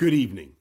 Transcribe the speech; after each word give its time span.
Good 0.00 0.12
evening. 0.12 0.52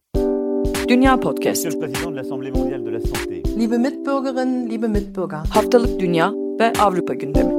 Dünya 0.90 1.20
Podcast. 1.20 1.66
Monsieur 1.66 1.72
le 1.72 1.80
Président 1.80 2.12
de 2.12 2.16
l'Assemblée 2.16 2.52
mondiale 2.52 2.84
de 2.84 2.90
la 2.90 3.00
santé. 3.00 3.42
Liebe 3.58 3.78
Mitbürgerinnen, 3.78 4.70
liebe 4.70 4.88
Mitbürger. 4.88 5.38
Haftalık 5.50 6.00
Dünya 6.00 6.34
ve 6.60 6.74
Avrupa 6.80 7.14
gündemi. 7.14 7.54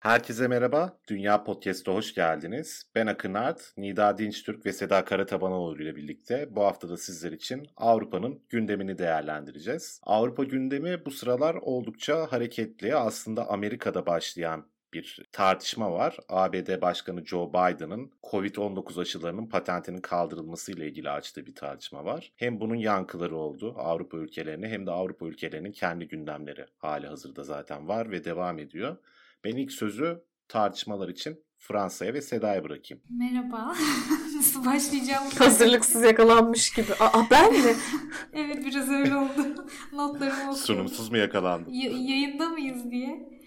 Herkese 0.00 0.48
merhaba. 0.48 0.98
Dünya 1.08 1.44
Podcast'a 1.44 1.94
hoş 1.94 2.14
geldiniz. 2.14 2.90
Ben 2.94 3.06
Akın 3.06 3.34
Art, 3.34 3.72
Nida 3.76 4.18
Dinçtürk 4.18 4.66
ve 4.66 4.72
Seda 4.72 5.04
Karatabanoğlu 5.04 5.82
ile 5.82 5.96
birlikte 5.96 6.48
bu 6.50 6.62
haftada 6.62 6.96
sizler 6.96 7.32
için 7.32 7.66
Avrupa'nın 7.76 8.42
gündemini 8.48 8.98
değerlendireceğiz. 8.98 10.00
Avrupa 10.02 10.44
gündemi 10.44 11.04
bu 11.06 11.10
sıralar 11.10 11.54
oldukça 11.54 12.26
hareketli. 12.32 12.94
Aslında 12.94 13.50
Amerika'da 13.50 14.06
başlayan 14.06 14.64
bir 14.92 15.20
tartışma 15.32 15.92
var. 15.92 16.16
ABD 16.28 16.80
Başkanı 16.80 17.26
Joe 17.26 17.48
Biden'ın 17.48 18.12
Covid-19 18.22 19.00
aşılarının 19.00 19.46
patentinin 19.46 20.00
kaldırılması 20.00 20.72
ile 20.72 20.88
ilgili 20.88 21.10
açtığı 21.10 21.46
bir 21.46 21.54
tartışma 21.54 22.04
var. 22.04 22.32
Hem 22.36 22.60
bunun 22.60 22.74
yankıları 22.74 23.36
oldu 23.36 23.74
Avrupa 23.78 24.16
ülkelerine 24.16 24.68
hem 24.68 24.86
de 24.86 24.90
Avrupa 24.90 25.26
ülkelerinin 25.26 25.72
kendi 25.72 26.08
gündemleri 26.08 26.66
hali 26.78 27.06
hazırda 27.06 27.44
zaten 27.44 27.88
var 27.88 28.10
ve 28.10 28.24
devam 28.24 28.58
ediyor. 28.58 28.96
Ben 29.44 29.56
ilk 29.56 29.72
sözü 29.72 30.22
tartışmalar 30.48 31.08
için 31.08 31.44
Fransa'ya 31.58 32.14
ve 32.14 32.22
Seda'ya 32.22 32.64
bırakayım. 32.64 33.02
Merhaba. 33.10 33.74
Nasıl 34.36 34.64
başlayacağım? 34.64 35.24
Hazırlıksız 35.38 36.02
yakalanmış 36.02 36.70
gibi. 36.74 36.92
Aa 37.00 37.22
ben 37.30 37.52
mi? 37.52 37.58
evet 38.32 38.64
biraz 38.66 38.90
öyle 38.90 39.16
oldu. 39.16 39.66
Notlarımı 39.92 40.34
okuyorum. 40.36 40.54
Sunumsuz 40.54 41.10
mu 41.10 41.16
yakalandım? 41.16 41.72
Ya- 41.72 41.90
yayında 41.90 42.48
mıyız 42.48 42.90
diye. 42.90 43.37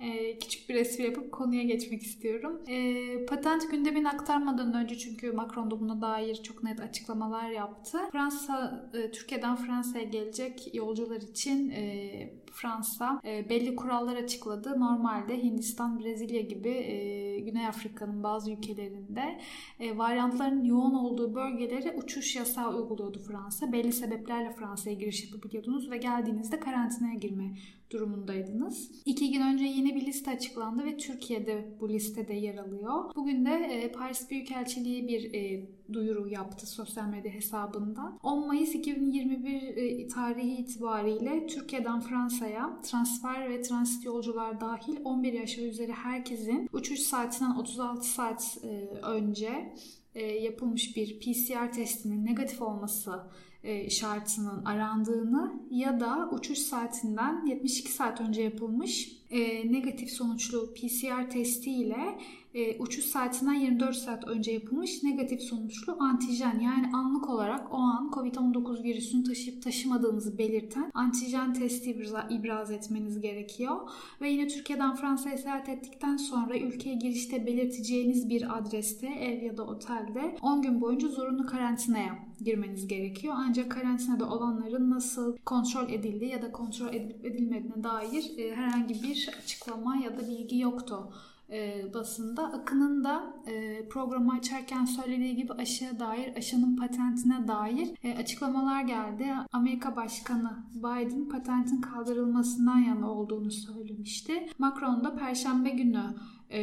Ee, 0.00 0.38
küçük 0.38 0.68
bir 0.68 0.74
espri 0.74 1.04
yapıp 1.04 1.32
konuya 1.32 1.62
geçmek 1.62 2.02
istiyorum. 2.02 2.60
Ee, 2.68 3.26
patent 3.26 3.70
gündemini 3.70 4.08
aktarmadan 4.08 4.74
önce 4.74 4.98
çünkü 4.98 5.32
Macron 5.32 5.70
da 5.70 5.80
buna 5.80 6.00
dair 6.00 6.34
çok 6.34 6.62
net 6.62 6.80
açıklamalar 6.80 7.50
yaptı. 7.50 7.98
Fransa, 8.12 8.90
e, 8.94 9.10
Türkiye'den 9.10 9.56
Fransa'ya 9.56 10.04
gelecek 10.04 10.74
yolcular 10.74 11.20
için 11.20 11.70
e, 11.70 12.43
Fransa 12.54 13.20
e, 13.24 13.48
belli 13.48 13.76
kurallar 13.76 14.16
açıkladı. 14.16 14.80
Normalde 14.80 15.42
Hindistan, 15.42 16.00
Brezilya 16.00 16.40
gibi 16.40 16.68
e, 16.68 17.40
Güney 17.40 17.66
Afrika'nın 17.66 18.22
bazı 18.22 18.52
ülkelerinde 18.52 19.40
e, 19.80 19.98
varyantların 19.98 20.64
yoğun 20.64 20.94
olduğu 20.94 21.34
bölgelere 21.34 21.96
uçuş 21.96 22.36
yasağı 22.36 22.76
uyguluyordu 22.76 23.18
Fransa. 23.18 23.72
Belli 23.72 23.92
sebeplerle 23.92 24.50
Fransa'ya 24.50 24.96
giriş 24.96 25.24
yapabiliyordunuz 25.24 25.90
ve 25.90 25.96
geldiğinizde 25.96 26.60
karantinaya 26.60 27.14
girme 27.14 27.54
durumundaydınız. 27.90 28.90
İki 29.04 29.32
gün 29.32 29.40
önce 29.40 29.64
yeni 29.64 29.94
bir 29.94 30.06
liste 30.06 30.30
açıklandı 30.30 30.84
ve 30.84 30.96
Türkiye'de 30.96 31.64
bu 31.80 31.88
listede 31.88 32.34
yer 32.34 32.56
alıyor. 32.56 33.14
Bugün 33.16 33.46
de 33.46 33.50
e, 33.50 33.92
Paris 33.92 34.30
Büyükelçiliği 34.30 35.08
bir 35.08 35.34
e, 35.34 35.66
duyuru 35.92 36.28
yaptı 36.28 36.66
sosyal 36.66 37.08
medya 37.08 37.32
hesabından. 37.32 38.18
10 38.22 38.46
Mayıs 38.46 38.74
2021 38.74 39.76
e, 39.76 40.08
tarihi 40.08 40.56
itibariyle 40.56 41.46
Türkiye'den 41.46 42.00
Fransa'ya 42.44 42.80
transfer 42.82 43.50
ve 43.50 43.62
transit 43.62 44.04
yolcular 44.04 44.60
dahil 44.60 44.96
11 45.04 45.32
yaş 45.32 45.58
ve 45.58 45.62
üzeri 45.62 45.92
herkesin 45.92 46.68
uçuş 46.72 47.00
saatinden 47.00 47.54
36 47.54 48.08
saat 48.08 48.58
e, 48.62 48.68
önce 49.02 49.74
e, 50.14 50.22
yapılmış 50.26 50.96
bir 50.96 51.20
PCR 51.20 51.72
testinin 51.72 52.26
negatif 52.26 52.62
olması 52.62 53.22
e, 53.62 53.90
şartının 53.90 54.64
arandığını 54.64 55.52
ya 55.70 56.00
da 56.00 56.30
uçuş 56.32 56.58
saatinden 56.58 57.46
72 57.46 57.92
saat 57.92 58.20
önce 58.20 58.42
yapılmış 58.42 59.24
negatif 59.64 60.10
sonuçlu 60.10 60.74
PCR 60.74 61.30
testi 61.30 61.70
ile 61.70 62.18
e, 62.54 62.78
uçuş 62.78 63.04
saatinden 63.04 63.54
24 63.54 63.96
saat 63.96 64.28
önce 64.28 64.52
yapılmış 64.52 65.02
negatif 65.02 65.42
sonuçlu 65.42 65.96
antijen 65.98 66.58
yani 66.58 66.90
anlık 66.94 67.30
olarak 67.30 67.74
o 67.74 67.76
an 67.76 68.10
COVID-19 68.14 68.82
virüsünü 68.82 69.24
taşıyıp 69.24 69.62
taşımadığınızı 69.62 70.38
belirten 70.38 70.90
antijen 70.94 71.54
testi 71.54 71.90
ibra- 71.90 72.32
ibraz 72.32 72.70
etmeniz 72.70 73.20
gerekiyor. 73.20 73.76
Ve 74.20 74.30
yine 74.30 74.48
Türkiye'den 74.48 74.94
Fransa'ya 74.94 75.38
seyahat 75.38 75.68
ettikten 75.68 76.16
sonra 76.16 76.58
ülkeye 76.58 76.94
girişte 76.94 77.46
belirteceğiniz 77.46 78.28
bir 78.28 78.58
adreste 78.58 79.06
ev 79.06 79.42
ya 79.42 79.56
da 79.56 79.66
otelde 79.66 80.36
10 80.42 80.62
gün 80.62 80.80
boyunca 80.80 81.08
zorunlu 81.08 81.46
karantinaya 81.46 82.18
girmeniz 82.40 82.86
gerekiyor. 82.86 83.34
Ancak 83.36 83.70
karantinada 83.70 84.30
olanların 84.30 84.90
nasıl 84.90 85.36
kontrol 85.36 85.88
edildiği 85.90 86.30
ya 86.30 86.42
da 86.42 86.52
kontrol 86.52 86.94
edilip 86.94 87.24
edilmediğine 87.24 87.84
dair 87.84 88.38
e, 88.38 88.56
herhangi 88.56 89.02
bir 89.02 89.30
açıklama 89.42 89.96
ya 89.96 90.16
da 90.16 90.28
bilgi 90.28 90.58
yoktu 90.58 91.10
e, 91.50 91.94
basında. 91.94 92.44
Akın'ın 92.44 93.04
da 93.04 93.34
e, 93.46 93.88
programı 93.88 94.32
açarken 94.32 94.84
söylediği 94.84 95.36
gibi 95.36 95.52
aşıya 95.52 96.00
dair, 96.00 96.36
aşının 96.36 96.76
patentine 96.76 97.48
dair 97.48 97.88
e, 98.02 98.16
açıklamalar 98.16 98.82
geldi. 98.82 99.26
Amerika 99.52 99.96
Başkanı 99.96 100.64
Biden 100.74 101.28
patentin 101.28 101.80
kaldırılmasından 101.80 102.78
yana 102.78 103.10
olduğunu 103.10 103.50
söylemişti. 103.50 104.48
Macron 104.58 105.04
da 105.04 105.16
Perşembe 105.16 105.70
günü 105.70 106.04
e, 106.52 106.62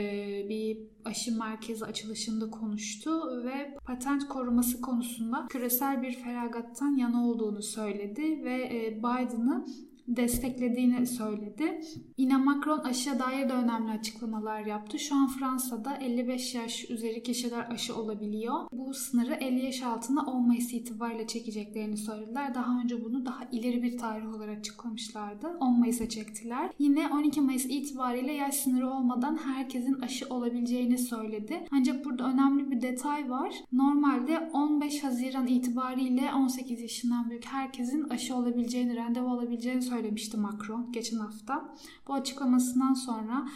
bir 0.50 0.78
aşı 1.06 1.38
merkezi 1.38 1.86
açılışında 1.86 2.50
konuştu 2.52 3.44
ve 3.44 3.78
patent 3.86 4.28
koruması 4.28 4.82
konusunda 4.82 5.48
küresel 5.50 6.02
bir 6.02 6.14
feragattan 6.14 6.98
yana 6.98 7.28
olduğunu 7.28 7.62
söyledi 7.62 8.44
ve 8.44 8.64
e, 8.64 8.98
Biden'ı 8.98 9.66
desteklediğini 10.08 11.08
söyledi. 11.08 11.82
Yine 12.18 12.38
Macron 12.38 12.80
aşıya 12.80 13.20
dair 13.20 13.50
de 13.50 13.54
önemli 13.54 13.92
açıklamalar 13.92 14.66
yaptı. 14.66 15.00
Şu 15.00 15.16
an 15.16 15.28
Fransa'da 15.28 15.96
55 15.96 16.56
yaş 16.56 16.90
üzeri 16.90 17.24
kişiler 17.24 17.68
aşı 17.72 17.96
olabiliyor. 17.96 18.56
Bu 18.72 18.94
sınırı 18.94 19.34
50 19.34 19.66
yaş 19.66 19.84
altına 19.84 20.22
10 20.22 20.48
Mayıs 20.48 20.74
itibariyle 20.74 21.28
çekeceklerini 21.28 21.98
söylediler. 21.98 22.56
Daha 22.56 22.82
önce 22.82 23.04
bunu 23.06 23.26
daha 23.26 23.44
ileri 23.52 23.84
bir 23.84 23.98
tarih 23.98 24.36
olarak 24.36 24.60
açıklamışlardı. 24.60 25.48
10 25.48 25.80
Mayıs'a 25.80 26.10
çektiler. 26.10 26.70
Yine 26.80 27.08
12 27.08 27.42
Mayıs 27.42 27.66
itibariyle 27.66 28.34
yaş 28.34 28.56
sınırı 28.56 28.90
olmadan 28.90 29.38
herkesin 29.38 30.02
aşı 30.02 30.26
olabileceğini 30.30 30.98
söyledi. 30.98 31.66
Ancak 31.72 32.06
burada 32.06 32.24
önemli 32.24 32.72
bir 32.72 32.82
detay 32.82 33.30
var. 33.30 33.56
Normalde 33.74 34.50
15 34.54 35.04
Haziran 35.04 35.48
itibariyle 35.48 36.34
18 36.34 36.82
yaşından 36.82 37.30
büyük 37.30 37.46
herkesin 37.46 38.10
aşı 38.10 38.36
olabileceğini, 38.36 38.96
randevu 38.96 39.34
olabileceğini 39.34 39.82
söylemişti 39.92 40.38
Macron 40.38 40.92
geçen 40.92 41.18
hafta. 41.18 41.76
Bu 42.08 42.14
açıklamasından 42.14 42.94
sonra 42.94 43.48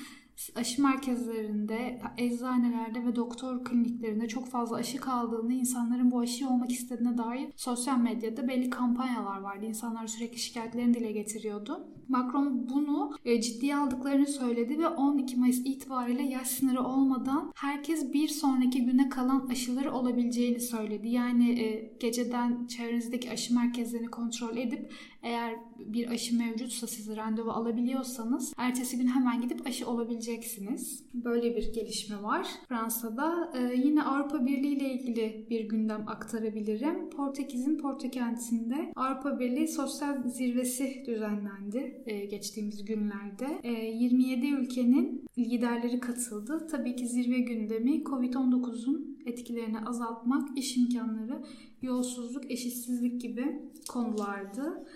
aşı 0.55 0.81
merkezlerinde, 0.81 2.01
eczanelerde 2.17 3.05
ve 3.05 3.15
doktor 3.15 3.65
kliniklerinde 3.65 4.27
çok 4.27 4.47
fazla 4.47 4.75
aşı 4.75 4.97
kaldığını, 4.97 5.53
insanların 5.53 6.11
bu 6.11 6.19
aşıyı 6.19 6.49
olmak 6.49 6.71
istediğine 6.71 7.17
dair 7.17 7.53
sosyal 7.55 7.97
medyada 7.97 8.47
belli 8.47 8.69
kampanyalar 8.69 9.39
vardı. 9.39 9.65
İnsanlar 9.65 10.07
sürekli 10.07 10.39
şikayetlerini 10.39 10.93
dile 10.93 11.11
getiriyordu. 11.11 11.87
Macron 12.09 12.69
bunu 12.69 13.11
e, 13.25 13.41
ciddiye 13.41 13.75
aldıklarını 13.75 14.27
söyledi 14.27 14.79
ve 14.79 14.87
12 14.87 15.37
Mayıs 15.37 15.59
itibariyle 15.65 16.23
yaş 16.23 16.47
sınırı 16.47 16.83
olmadan 16.83 17.51
herkes 17.55 18.13
bir 18.13 18.27
sonraki 18.27 18.85
güne 18.85 19.09
kalan 19.09 19.47
aşıları 19.51 19.91
olabileceğini 19.91 20.59
söyledi. 20.59 21.09
Yani 21.09 21.59
e, 21.59 21.93
geceden 21.99 22.67
çevrenizdeki 22.67 23.31
aşı 23.31 23.55
merkezlerini 23.55 24.07
kontrol 24.07 24.57
edip 24.57 24.91
eğer 25.23 25.55
bir 25.79 26.09
aşı 26.09 26.37
mevcutsa 26.37 26.87
siz 26.87 27.15
randevu 27.15 27.51
alabiliyorsanız 27.51 28.53
ertesi 28.57 28.97
gün 28.97 29.07
hemen 29.07 29.41
gidip 29.41 29.67
aşı 29.67 29.89
olabileceksiniz. 29.89 31.03
Böyle 31.13 31.55
bir 31.55 31.73
gelişme 31.73 32.23
var. 32.23 32.47
Fransa'da 32.69 33.53
e, 33.57 33.75
yine 33.75 34.03
Avrupa 34.03 34.45
Birliği 34.45 34.75
ile 34.75 34.93
ilgili 34.93 35.47
bir 35.49 35.69
gündem 35.69 36.07
aktarabilirim. 36.07 37.09
Portekiz'in 37.09 37.77
Porto 37.77 38.09
kentinde 38.09 38.91
Avrupa 38.95 39.39
Birliği 39.39 39.67
Sosyal 39.67 40.23
Zirvesi 40.27 41.03
düzenlendi 41.07 41.94
e, 42.05 42.25
geçtiğimiz 42.25 42.85
günlerde. 42.85 43.59
E, 43.63 43.71
27 43.71 44.47
ülkenin 44.47 45.25
liderleri 45.37 45.99
katıldı. 45.99 46.67
Tabii 46.71 46.95
ki 46.95 47.07
zirve 47.07 47.39
gündemi 47.39 48.03
Covid-19'un 48.03 49.17
etkilerini 49.25 49.79
azaltmak, 49.79 50.57
iş 50.57 50.77
imkanları, 50.77 51.43
yolsuzluk, 51.81 52.51
eşitsizlik 52.51 53.21
gibi 53.21 53.61
konulardı. 53.89 54.87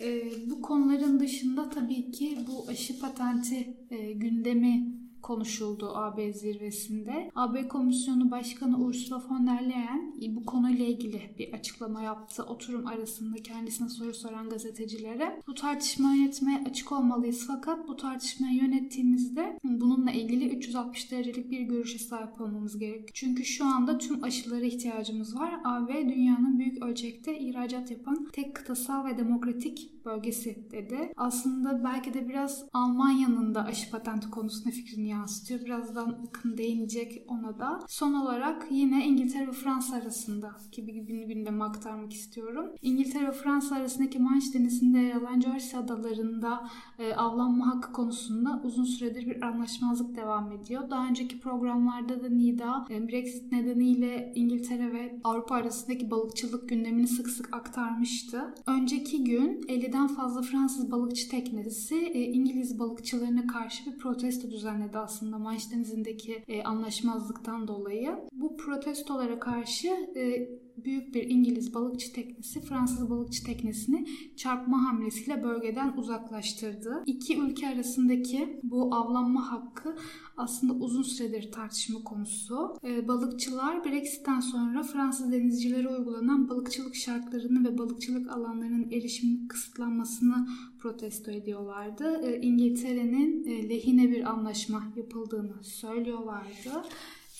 E, 0.00 0.22
bu 0.50 0.62
konuların 0.62 1.20
dışında 1.20 1.68
tabii 1.68 2.10
ki 2.10 2.38
bu 2.48 2.68
aşı 2.68 3.00
patenti 3.00 3.76
e, 3.90 4.12
gündemi 4.12 5.03
konuşuldu 5.24 5.92
AB 5.94 6.32
zirvesinde. 6.32 7.30
AB 7.34 7.68
Komisyonu 7.68 8.30
Başkanı 8.30 8.78
Ursula 8.78 9.22
von 9.28 9.46
der 9.46 9.70
Leyen 9.70 10.14
e, 10.22 10.36
bu 10.36 10.46
konuyla 10.46 10.84
ilgili 10.84 11.34
bir 11.38 11.52
açıklama 11.52 12.02
yaptı. 12.02 12.42
Oturum 12.42 12.86
arasında 12.86 13.36
kendisine 13.36 13.88
soru 13.88 14.14
soran 14.14 14.50
gazetecilere. 14.50 15.40
Bu 15.46 15.54
tartışmayı 15.54 16.20
yönetmeye 16.20 16.64
açık 16.70 16.92
olmalıyız 16.92 17.44
fakat 17.46 17.88
bu 17.88 17.96
tartışmayı 17.96 18.56
yönettiğimizde 18.62 19.58
bununla 19.64 20.10
ilgili 20.10 20.48
360 20.48 21.10
derecelik 21.10 21.50
bir 21.50 21.60
görüşe 21.60 21.98
sahip 21.98 22.40
olmamız 22.40 22.78
gerek. 22.78 23.10
Çünkü 23.14 23.44
şu 23.44 23.64
anda 23.64 23.98
tüm 23.98 24.24
aşılara 24.24 24.64
ihtiyacımız 24.64 25.36
var. 25.36 25.60
AB 25.64 26.08
dünyanın 26.08 26.58
büyük 26.58 26.82
ölçekte 26.82 27.38
ihracat 27.38 27.90
yapan 27.90 28.28
tek 28.32 28.56
kıtasal 28.56 29.04
ve 29.04 29.18
demokratik 29.18 30.04
bölgesi 30.04 30.70
dedi. 30.70 31.12
Aslında 31.16 31.84
belki 31.84 32.14
de 32.14 32.28
biraz 32.28 32.64
Almanya'nın 32.72 33.54
da 33.54 33.64
aşı 33.64 33.90
patenti 33.90 34.30
konusunda 34.30 34.70
fikrini 34.70 35.13
yansıtıyor. 35.14 35.60
Birazdan 35.60 36.18
Akın 36.28 36.56
değinecek 36.56 37.24
ona 37.28 37.58
da. 37.58 37.80
Son 37.88 38.14
olarak 38.14 38.66
yine 38.70 39.06
İngiltere 39.06 39.46
ve 39.46 39.52
Fransa 39.52 39.96
arasında 39.96 40.56
gibi 40.72 40.92
gibi 40.92 41.24
gündemi 41.24 41.64
aktarmak 41.64 42.12
istiyorum. 42.12 42.66
İngiltere 42.82 43.26
ve 43.26 43.32
Fransa 43.32 43.76
arasındaki 43.76 44.18
Manş 44.18 44.54
Denizi'nde 44.54 44.98
yer 44.98 45.14
alan 45.14 45.40
Jersey 45.40 45.80
adalarında 45.80 46.68
e, 46.98 47.14
avlanma 47.14 47.66
hakkı 47.66 47.92
konusunda 47.92 48.60
uzun 48.64 48.84
süredir 48.84 49.26
bir 49.26 49.42
anlaşmazlık 49.42 50.16
devam 50.16 50.52
ediyor. 50.52 50.90
Daha 50.90 51.08
önceki 51.08 51.40
programlarda 51.40 52.24
da 52.24 52.28
NIDA 52.28 52.86
e, 52.90 53.08
Brexit 53.08 53.52
nedeniyle 53.52 54.32
İngiltere 54.34 54.92
ve 54.92 55.20
Avrupa 55.24 55.54
arasındaki 55.54 56.10
balıkçılık 56.10 56.68
gündemini 56.68 57.08
sık 57.08 57.30
sık 57.30 57.56
aktarmıştı. 57.56 58.54
Önceki 58.66 59.24
gün 59.24 59.62
50'den 59.62 60.06
fazla 60.06 60.42
Fransız 60.42 60.90
balıkçı 60.90 61.30
teknesi 61.30 61.96
e, 61.96 62.22
İngiliz 62.22 62.78
balıkçılarına 62.78 63.46
karşı 63.46 63.86
bir 63.86 63.98
protesto 63.98 64.50
düzenledi 64.50 64.98
aslında 65.04 65.38
Manş 65.38 65.72
Denizi'ndeki 65.72 66.44
e, 66.48 66.62
anlaşmazlıktan 66.62 67.68
dolayı. 67.68 68.16
Bu 68.32 68.56
protestolara 68.56 69.38
karşı 69.38 69.88
e, 70.16 70.48
büyük 70.84 71.14
bir 71.14 71.30
İngiliz 71.30 71.74
balıkçı 71.74 72.12
teknesi 72.12 72.60
Fransız 72.60 73.10
balıkçı 73.10 73.44
teknesini 73.44 74.06
çarpma 74.36 74.82
hamlesiyle 74.82 75.42
bölgeden 75.42 75.96
uzaklaştırdı. 75.96 77.02
İki 77.06 77.38
ülke 77.38 77.68
arasındaki 77.68 78.60
bu 78.62 78.94
avlanma 78.94 79.52
hakkı 79.52 79.96
aslında 80.36 80.72
uzun 80.72 81.02
süredir 81.02 81.52
tartışma 81.52 82.04
konusu. 82.04 82.76
Ee, 82.84 83.08
balıkçılar 83.08 83.84
Brexit'ten 83.84 84.40
sonra 84.40 84.82
Fransız 84.82 85.32
denizcilere 85.32 85.88
uygulanan 85.88 86.48
balıkçılık 86.48 86.94
şartlarını 86.94 87.68
ve 87.68 87.78
balıkçılık 87.78 88.30
alanlarının 88.30 88.90
erişiminin 88.90 89.48
kısıtlanmasını 89.48 90.48
protesto 90.78 91.30
ediyorlardı. 91.30 92.20
Ee, 92.24 92.40
İngiltere'nin 92.40 93.44
e, 93.44 93.68
lehine 93.68 94.10
bir 94.10 94.30
anlaşma 94.30 94.82
yapıldığını 94.96 95.64
söylüyorlardı 95.64 96.82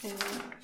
e, 0.04 0.08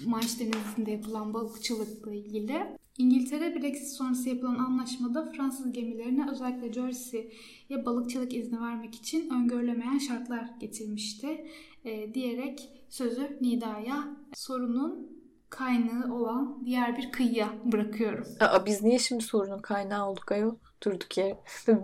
Manş 0.06 0.41
Denizi'nde 0.41 0.91
yapılan 0.91 1.35
balıkçılıkla 1.35 2.12
ilgili. 2.12 2.77
İngiltere 2.99 3.55
Brexit 3.55 3.88
sonrası 3.88 4.29
yapılan 4.29 4.59
anlaşmada 4.59 5.32
Fransız 5.32 5.73
gemilerine 5.73 6.31
özellikle 6.31 6.73
Jersey'ye 6.73 7.87
balıkçılık 7.87 8.35
izni 8.35 8.61
vermek 8.61 8.94
için 8.94 9.31
öngörülemeyen 9.31 9.99
şartlar 9.99 10.50
getirmişti. 10.61 11.47
E, 11.85 12.15
diyerek 12.15 12.69
sözü 12.88 13.38
Nida'ya 13.41 14.17
sorunun 14.35 15.21
kaynağı 15.50 16.15
olan 16.15 16.62
diğer 16.65 16.97
bir 16.97 17.12
kıyıya 17.12 17.49
bırakıyorum. 17.65 18.25
Aa, 18.41 18.67
biz 18.67 18.83
niye 18.83 18.99
şimdi 18.99 19.25
sorunun 19.25 19.59
kaynağı 19.59 20.11
olduk 20.11 20.33
ayol? 20.33 20.55
Durduk 20.82 21.19
yere. 21.19 21.37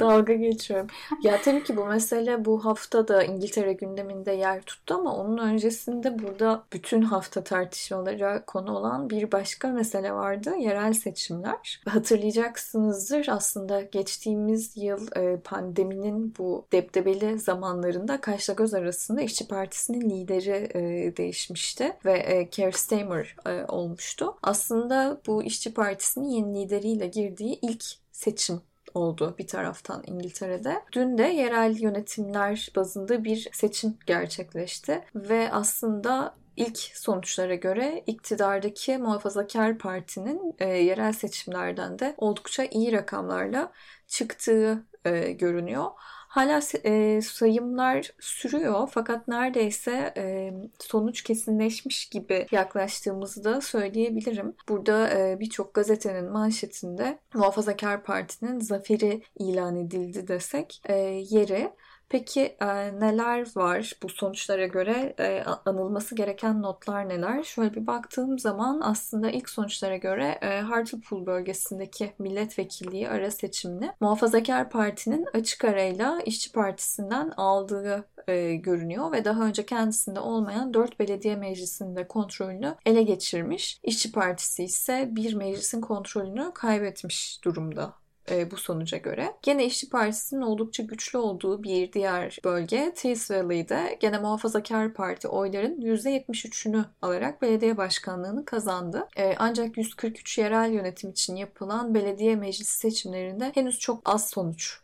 Dalga 0.00 0.32
geçiyorum. 0.32 0.86
Ya 1.22 1.40
tabii 1.42 1.64
ki 1.64 1.76
bu 1.76 1.86
mesele 1.86 2.44
bu 2.44 2.64
hafta 2.64 3.08
da 3.08 3.24
İngiltere 3.24 3.72
gündeminde 3.72 4.32
yer 4.32 4.62
tuttu 4.62 4.94
ama 4.94 5.16
onun 5.16 5.38
öncesinde 5.38 6.18
burada 6.18 6.64
bütün 6.72 7.02
hafta 7.02 7.44
tartışmalara 7.44 8.44
konu 8.44 8.76
olan 8.76 9.10
bir 9.10 9.32
başka 9.32 9.68
mesele 9.68 10.12
vardı. 10.12 10.54
Yerel 10.58 10.92
seçimler. 10.92 11.80
Hatırlayacaksınızdır 11.88 13.26
aslında 13.28 13.80
geçtiğimiz 13.80 14.76
yıl 14.76 15.06
e, 15.16 15.36
pandeminin 15.36 16.34
bu 16.38 16.66
debdebeli 16.72 17.38
zamanlarında 17.38 18.20
kaşla 18.20 18.54
göz 18.54 18.74
arasında 18.74 19.22
İşçi 19.22 19.48
Partisi'nin 19.48 20.10
lideri 20.10 20.68
e, 20.74 21.16
değişmişti 21.16 21.92
ve 22.04 22.12
e, 22.12 22.48
Keir 22.48 22.72
Starmer 22.72 23.36
olmuştu. 23.68 24.34
Aslında 24.42 25.20
bu 25.26 25.42
İşçi 25.42 25.74
Partisi'nin 26.12 26.28
yeni 26.28 26.60
lideriyle 26.60 27.06
girdiği 27.06 27.58
ilk 27.62 27.84
seçim 28.12 28.60
oldu 28.94 29.34
bir 29.38 29.46
taraftan 29.46 30.02
İngiltere'de. 30.06 30.82
Dün 30.92 31.18
de 31.18 31.22
yerel 31.22 31.80
yönetimler 31.80 32.68
bazında 32.76 33.24
bir 33.24 33.48
seçim 33.52 33.98
gerçekleşti 34.06 35.04
ve 35.14 35.52
aslında 35.52 36.34
ilk 36.56 36.78
sonuçlara 36.78 37.54
göre 37.54 38.02
iktidardaki 38.06 38.98
Muhafazakar 38.98 39.78
Parti'nin 39.78 40.54
e, 40.58 40.68
yerel 40.68 41.12
seçimlerden 41.12 41.98
de 41.98 42.14
oldukça 42.18 42.64
iyi 42.64 42.92
rakamlarla 42.92 43.72
çıktığı 44.06 44.86
e, 45.04 45.32
görünüyor. 45.32 45.86
Hala 46.32 46.60
e, 46.84 47.20
sayımlar 47.22 48.12
sürüyor 48.20 48.88
fakat 48.92 49.28
neredeyse 49.28 50.14
e, 50.16 50.52
sonuç 50.78 51.22
kesinleşmiş 51.22 52.08
gibi 52.08 52.46
yaklaştığımızı 52.50 53.44
da 53.44 53.60
söyleyebilirim. 53.60 54.54
Burada 54.68 55.10
e, 55.10 55.40
birçok 55.40 55.74
gazetenin 55.74 56.32
manşetinde 56.32 57.18
Muhafazakar 57.34 58.02
Parti'nin 58.04 58.60
zaferi 58.60 59.22
ilan 59.38 59.76
edildi 59.76 60.28
desek 60.28 60.82
e, 60.84 60.94
yeri 61.30 61.70
Peki 62.12 62.40
e, 62.40 62.66
neler 63.00 63.46
var 63.56 63.92
bu 64.02 64.08
sonuçlara 64.08 64.66
göre 64.66 65.14
e, 65.18 65.42
anılması 65.66 66.14
gereken 66.14 66.62
notlar 66.62 67.08
neler? 67.08 67.42
Şöyle 67.42 67.74
bir 67.74 67.86
baktığım 67.86 68.38
zaman 68.38 68.80
aslında 68.84 69.30
ilk 69.30 69.48
sonuçlara 69.48 69.96
göre 69.96 70.38
e, 70.42 70.60
Hartlepool 70.60 71.26
bölgesindeki 71.26 72.12
milletvekilliği 72.18 73.08
ara 73.08 73.30
seçimini 73.30 73.92
Muhafazakar 74.00 74.70
Parti'nin 74.70 75.26
açık 75.34 75.64
arayla 75.64 76.20
İşçi 76.26 76.52
Partisi'nden 76.52 77.32
aldığı 77.36 78.04
e, 78.28 78.54
görünüyor 78.54 79.12
ve 79.12 79.24
daha 79.24 79.44
önce 79.44 79.66
kendisinde 79.66 80.20
olmayan 80.20 80.74
4 80.74 81.00
belediye 81.00 81.36
meclisinde 81.36 82.08
kontrolünü 82.08 82.74
ele 82.86 83.02
geçirmiş. 83.02 83.80
İşçi 83.82 84.12
Partisi 84.12 84.64
ise 84.64 85.08
bir 85.10 85.34
meclisin 85.34 85.80
kontrolünü 85.80 86.50
kaybetmiş 86.54 87.44
durumda 87.44 88.01
e, 88.32 88.50
bu 88.50 88.56
sonuca 88.56 88.98
göre. 88.98 89.34
Gene 89.42 89.66
İşçi 89.66 89.90
Partisi'nin 89.90 90.40
oldukça 90.40 90.82
güçlü 90.82 91.18
olduğu 91.18 91.62
bir 91.62 91.92
diğer 91.92 92.38
bölge 92.44 92.92
Tees 92.96 93.30
Valley'de 93.30 93.96
gene 94.00 94.18
Muhafazakar 94.18 94.94
Parti 94.94 95.28
oyların 95.28 95.80
%73'ünü 95.80 96.84
alarak 97.02 97.42
belediye 97.42 97.76
başkanlığını 97.76 98.44
kazandı. 98.44 99.08
E, 99.16 99.34
ancak 99.38 99.76
143 99.78 100.38
yerel 100.38 100.72
yönetim 100.72 101.10
için 101.10 101.36
yapılan 101.36 101.94
belediye 101.94 102.36
meclisi 102.36 102.78
seçimlerinde 102.78 103.52
henüz 103.54 103.78
çok 103.78 104.02
az 104.04 104.30
sonuç 104.30 104.82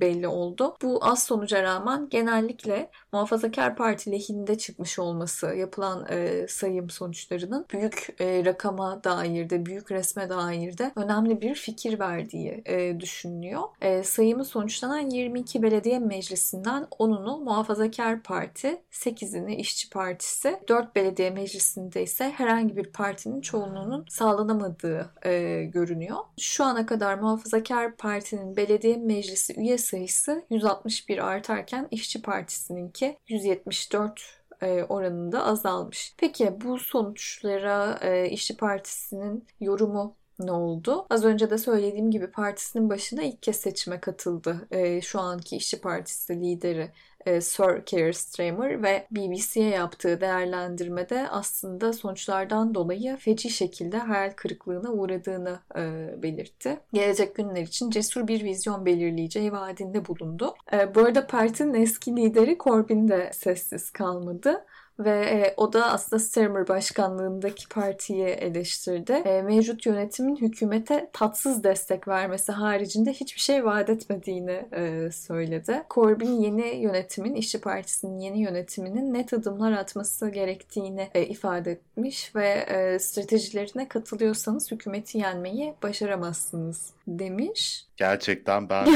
belli 0.00 0.28
oldu. 0.28 0.76
Bu 0.82 0.98
az 1.02 1.22
sonuca 1.22 1.62
rağmen 1.62 2.08
genellikle 2.10 2.90
Muhafazakar 3.12 3.76
Parti 3.76 4.12
lehinde 4.12 4.58
çıkmış 4.58 4.98
olması 4.98 5.46
yapılan 5.46 6.06
e, 6.10 6.46
sayım 6.48 6.90
sonuçlarının 6.90 7.66
büyük 7.72 8.08
e, 8.20 8.44
rakama 8.44 9.04
dair 9.04 9.50
de 9.50 9.66
büyük 9.66 9.90
resme 9.90 10.30
dair 10.30 10.78
de 10.78 10.92
önemli 10.96 11.40
bir 11.40 11.54
fikir 11.54 11.98
verdiği 11.98 12.62
e, 12.66 13.00
düşünülüyor. 13.00 13.62
E, 13.80 14.02
sayımı 14.02 14.44
sonuçlanan 14.44 15.10
22 15.10 15.62
belediye 15.62 15.98
meclisinden 15.98 16.82
10'unu 16.82 17.44
Muhafazakar 17.44 18.22
Parti, 18.22 18.82
8'ini 18.92 19.54
İşçi 19.54 19.90
Partisi, 19.90 20.60
4 20.68 20.96
belediye 20.96 21.30
meclisinde 21.30 22.02
ise 22.02 22.30
herhangi 22.30 22.76
bir 22.76 22.92
partinin 22.92 23.40
çoğunluğunun 23.40 24.04
sağlanamadığı 24.08 25.10
e, 25.24 25.64
görünüyor. 25.64 26.18
Şu 26.40 26.64
ana 26.64 26.86
kadar 26.86 27.14
Muhafazakar 27.14 27.96
Parti'nin 27.96 28.56
belediye 28.56 28.96
meclisi 28.96 29.59
üye 29.60 29.78
sayısı 29.78 30.44
161 30.50 31.18
artarken 31.18 31.88
İşçi 31.90 32.22
Partisi'ninki 32.22 33.18
174 33.28 34.40
e, 34.62 34.82
oranında 34.82 35.44
azalmış. 35.44 36.14
Peki 36.18 36.60
bu 36.60 36.78
sonuçlara 36.78 37.98
e, 38.02 38.30
İşçi 38.30 38.56
Partisi'nin 38.56 39.46
yorumu 39.60 40.16
ne 40.38 40.52
oldu? 40.52 41.06
Az 41.10 41.24
önce 41.24 41.50
de 41.50 41.58
söylediğim 41.58 42.10
gibi 42.10 42.26
partisinin 42.30 42.90
başına 42.90 43.22
ilk 43.22 43.42
kez 43.42 43.56
seçime 43.56 44.00
katıldı. 44.00 44.68
E, 44.70 45.00
şu 45.00 45.20
anki 45.20 45.56
İşçi 45.56 45.80
Partisi 45.80 46.40
lideri 46.40 46.90
e, 47.26 47.40
Sir 47.40 47.84
Keir 47.86 48.12
Starmer 48.12 48.82
ve 48.82 49.06
BBC'ye 49.10 49.68
yaptığı 49.68 50.20
değerlendirmede 50.20 51.28
aslında 51.28 51.92
sonuçlardan 51.92 52.74
dolayı 52.74 53.16
feci 53.16 53.50
şekilde 53.50 53.98
hayal 53.98 54.32
kırıklığına 54.36 54.92
uğradığını 54.92 55.58
e, 55.76 56.14
belirtti. 56.22 56.78
Gelecek 56.92 57.34
günler 57.34 57.62
için 57.62 57.90
cesur 57.90 58.28
bir 58.28 58.44
vizyon 58.44 58.86
belirleyeceği 58.86 59.52
vaadinde 59.52 60.06
bulundu. 60.06 60.54
E, 60.72 60.94
bu 60.94 61.00
arada 61.00 61.26
partinin 61.26 61.74
eski 61.74 62.16
lideri 62.16 62.58
Corbyn 62.58 63.08
de 63.08 63.30
sessiz 63.32 63.90
kalmadı 63.90 64.64
ve 65.04 65.20
e, 65.20 65.54
o 65.56 65.72
da 65.72 65.92
aslında 65.92 66.20
Starmer 66.20 66.68
başkanlığındaki 66.68 67.68
partiyi 67.68 68.26
eleştirdi. 68.26 69.12
E, 69.12 69.42
mevcut 69.42 69.86
yönetimin 69.86 70.36
hükümete 70.36 71.10
tatsız 71.12 71.64
destek 71.64 72.08
vermesi 72.08 72.52
haricinde 72.52 73.12
hiçbir 73.12 73.40
şey 73.40 73.64
vaat 73.64 73.90
etmediğini 73.90 74.64
e, 74.72 75.10
söyledi. 75.12 75.82
Corbyn 75.90 76.32
yeni 76.32 76.76
yönetimin, 76.76 77.34
İşçi 77.34 77.60
Partisi'nin 77.60 78.18
yeni 78.18 78.40
yönetiminin 78.40 79.14
net 79.14 79.32
adımlar 79.32 79.72
atması 79.72 80.28
gerektiğini 80.28 81.08
e, 81.14 81.26
ifade 81.26 81.70
etmiş 81.70 82.36
ve 82.36 82.48
e, 82.48 82.98
stratejilerine 82.98 83.88
katılıyorsanız 83.88 84.70
hükümeti 84.70 85.18
yenmeyi 85.18 85.74
başaramazsınız 85.82 86.92
demiş. 87.06 87.89
Gerçekten 88.00 88.68
ben 88.68 88.86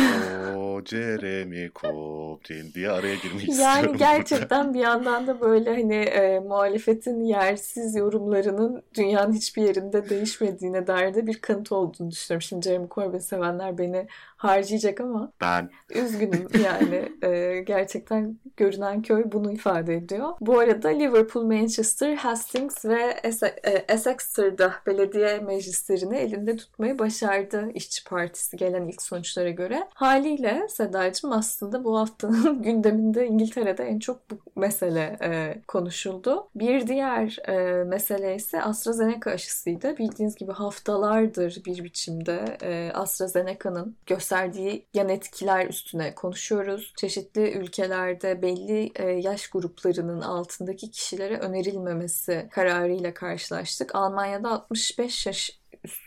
o 0.57 0.81
Jeremy 0.85 1.71
Corbyn 1.75 2.73
diye 2.75 2.91
araya 2.91 3.15
girmek 3.15 3.49
yani 3.49 3.51
istiyorum. 3.51 3.87
Yani 3.87 3.99
gerçekten 3.99 4.75
bir 4.75 4.81
yandan 4.81 5.27
da 5.27 5.41
böyle 5.41 5.71
hani 5.71 5.95
e, 5.95 6.41
muhalefetin 6.41 7.25
yersiz 7.25 7.97
yorumlarının 7.97 8.83
dünyanın 8.95 9.33
hiçbir 9.33 9.63
yerinde 9.63 10.09
değişmediğine 10.09 10.87
dair 10.87 11.15
de 11.15 11.27
bir 11.27 11.41
kanıt 11.41 11.73
olduğunu 11.73 12.11
düşünüyorum. 12.11 12.43
Şimdi 12.43 12.65
Jeremy 12.65 12.89
Corbyn 12.89 13.19
sevenler 13.19 13.79
beni 13.79 14.07
harcayacak 14.45 15.01
ama 15.01 15.33
Ben 15.41 15.71
üzgünüm 15.95 16.49
yani 16.65 17.13
e, 17.23 17.61
gerçekten 17.61 18.39
görünen 18.57 19.03
köy 19.03 19.25
bunu 19.33 19.53
ifade 19.53 19.95
ediyor. 19.95 20.29
Bu 20.41 20.59
arada 20.59 20.89
Liverpool, 20.89 21.45
Manchester, 21.45 22.15
Hastings 22.15 22.85
ve 22.85 23.21
e, 23.65 23.71
Essexeter'da 23.71 24.75
belediye 24.87 25.39
meclislerini 25.39 26.17
elinde 26.17 26.57
tutmayı 26.57 26.99
başardı 26.99 27.71
İşçi 27.75 28.05
Partisi 28.05 28.57
gelen 28.57 28.89
ilk 28.89 29.03
sonuçlara 29.03 29.51
göre. 29.51 29.89
Haliyle 29.95 30.67
Sedacığım 30.69 31.33
aslında 31.33 31.85
bu 31.85 31.99
haftanın 31.99 32.63
gündeminde 32.63 33.27
İngiltere'de 33.27 33.85
en 33.85 33.99
çok 33.99 34.31
bu 34.31 34.61
mesele 34.61 35.17
e, 35.23 35.63
konuşuldu. 35.69 36.49
Bir 36.55 36.87
diğer 36.87 37.39
e, 37.49 37.85
mesele 37.85 38.35
ise 38.35 38.63
AstraZeneca 38.63 39.31
aşısıydı. 39.31 39.97
Bildiğiniz 39.99 40.35
gibi 40.35 40.53
haftalardır 40.53 41.63
bir 41.67 41.85
biçimde 41.85 42.57
e, 42.63 42.93
AstraZeneca'nın 42.95 43.97
gösterdiği 44.35 44.87
yan 44.95 45.09
etkiler 45.09 45.67
üstüne 45.67 46.15
konuşuyoruz. 46.15 46.93
Çeşitli 46.97 47.51
ülkelerde 47.53 48.43
belli 48.43 48.93
e, 48.95 49.05
yaş 49.05 49.49
gruplarının 49.49 50.21
altındaki 50.21 50.91
kişilere 50.91 51.39
önerilmemesi 51.39 52.49
kararıyla 52.51 53.15
karşılaştık. 53.15 53.95
Almanya'da 53.95 54.51
65 54.51 55.27
yaş 55.27 55.61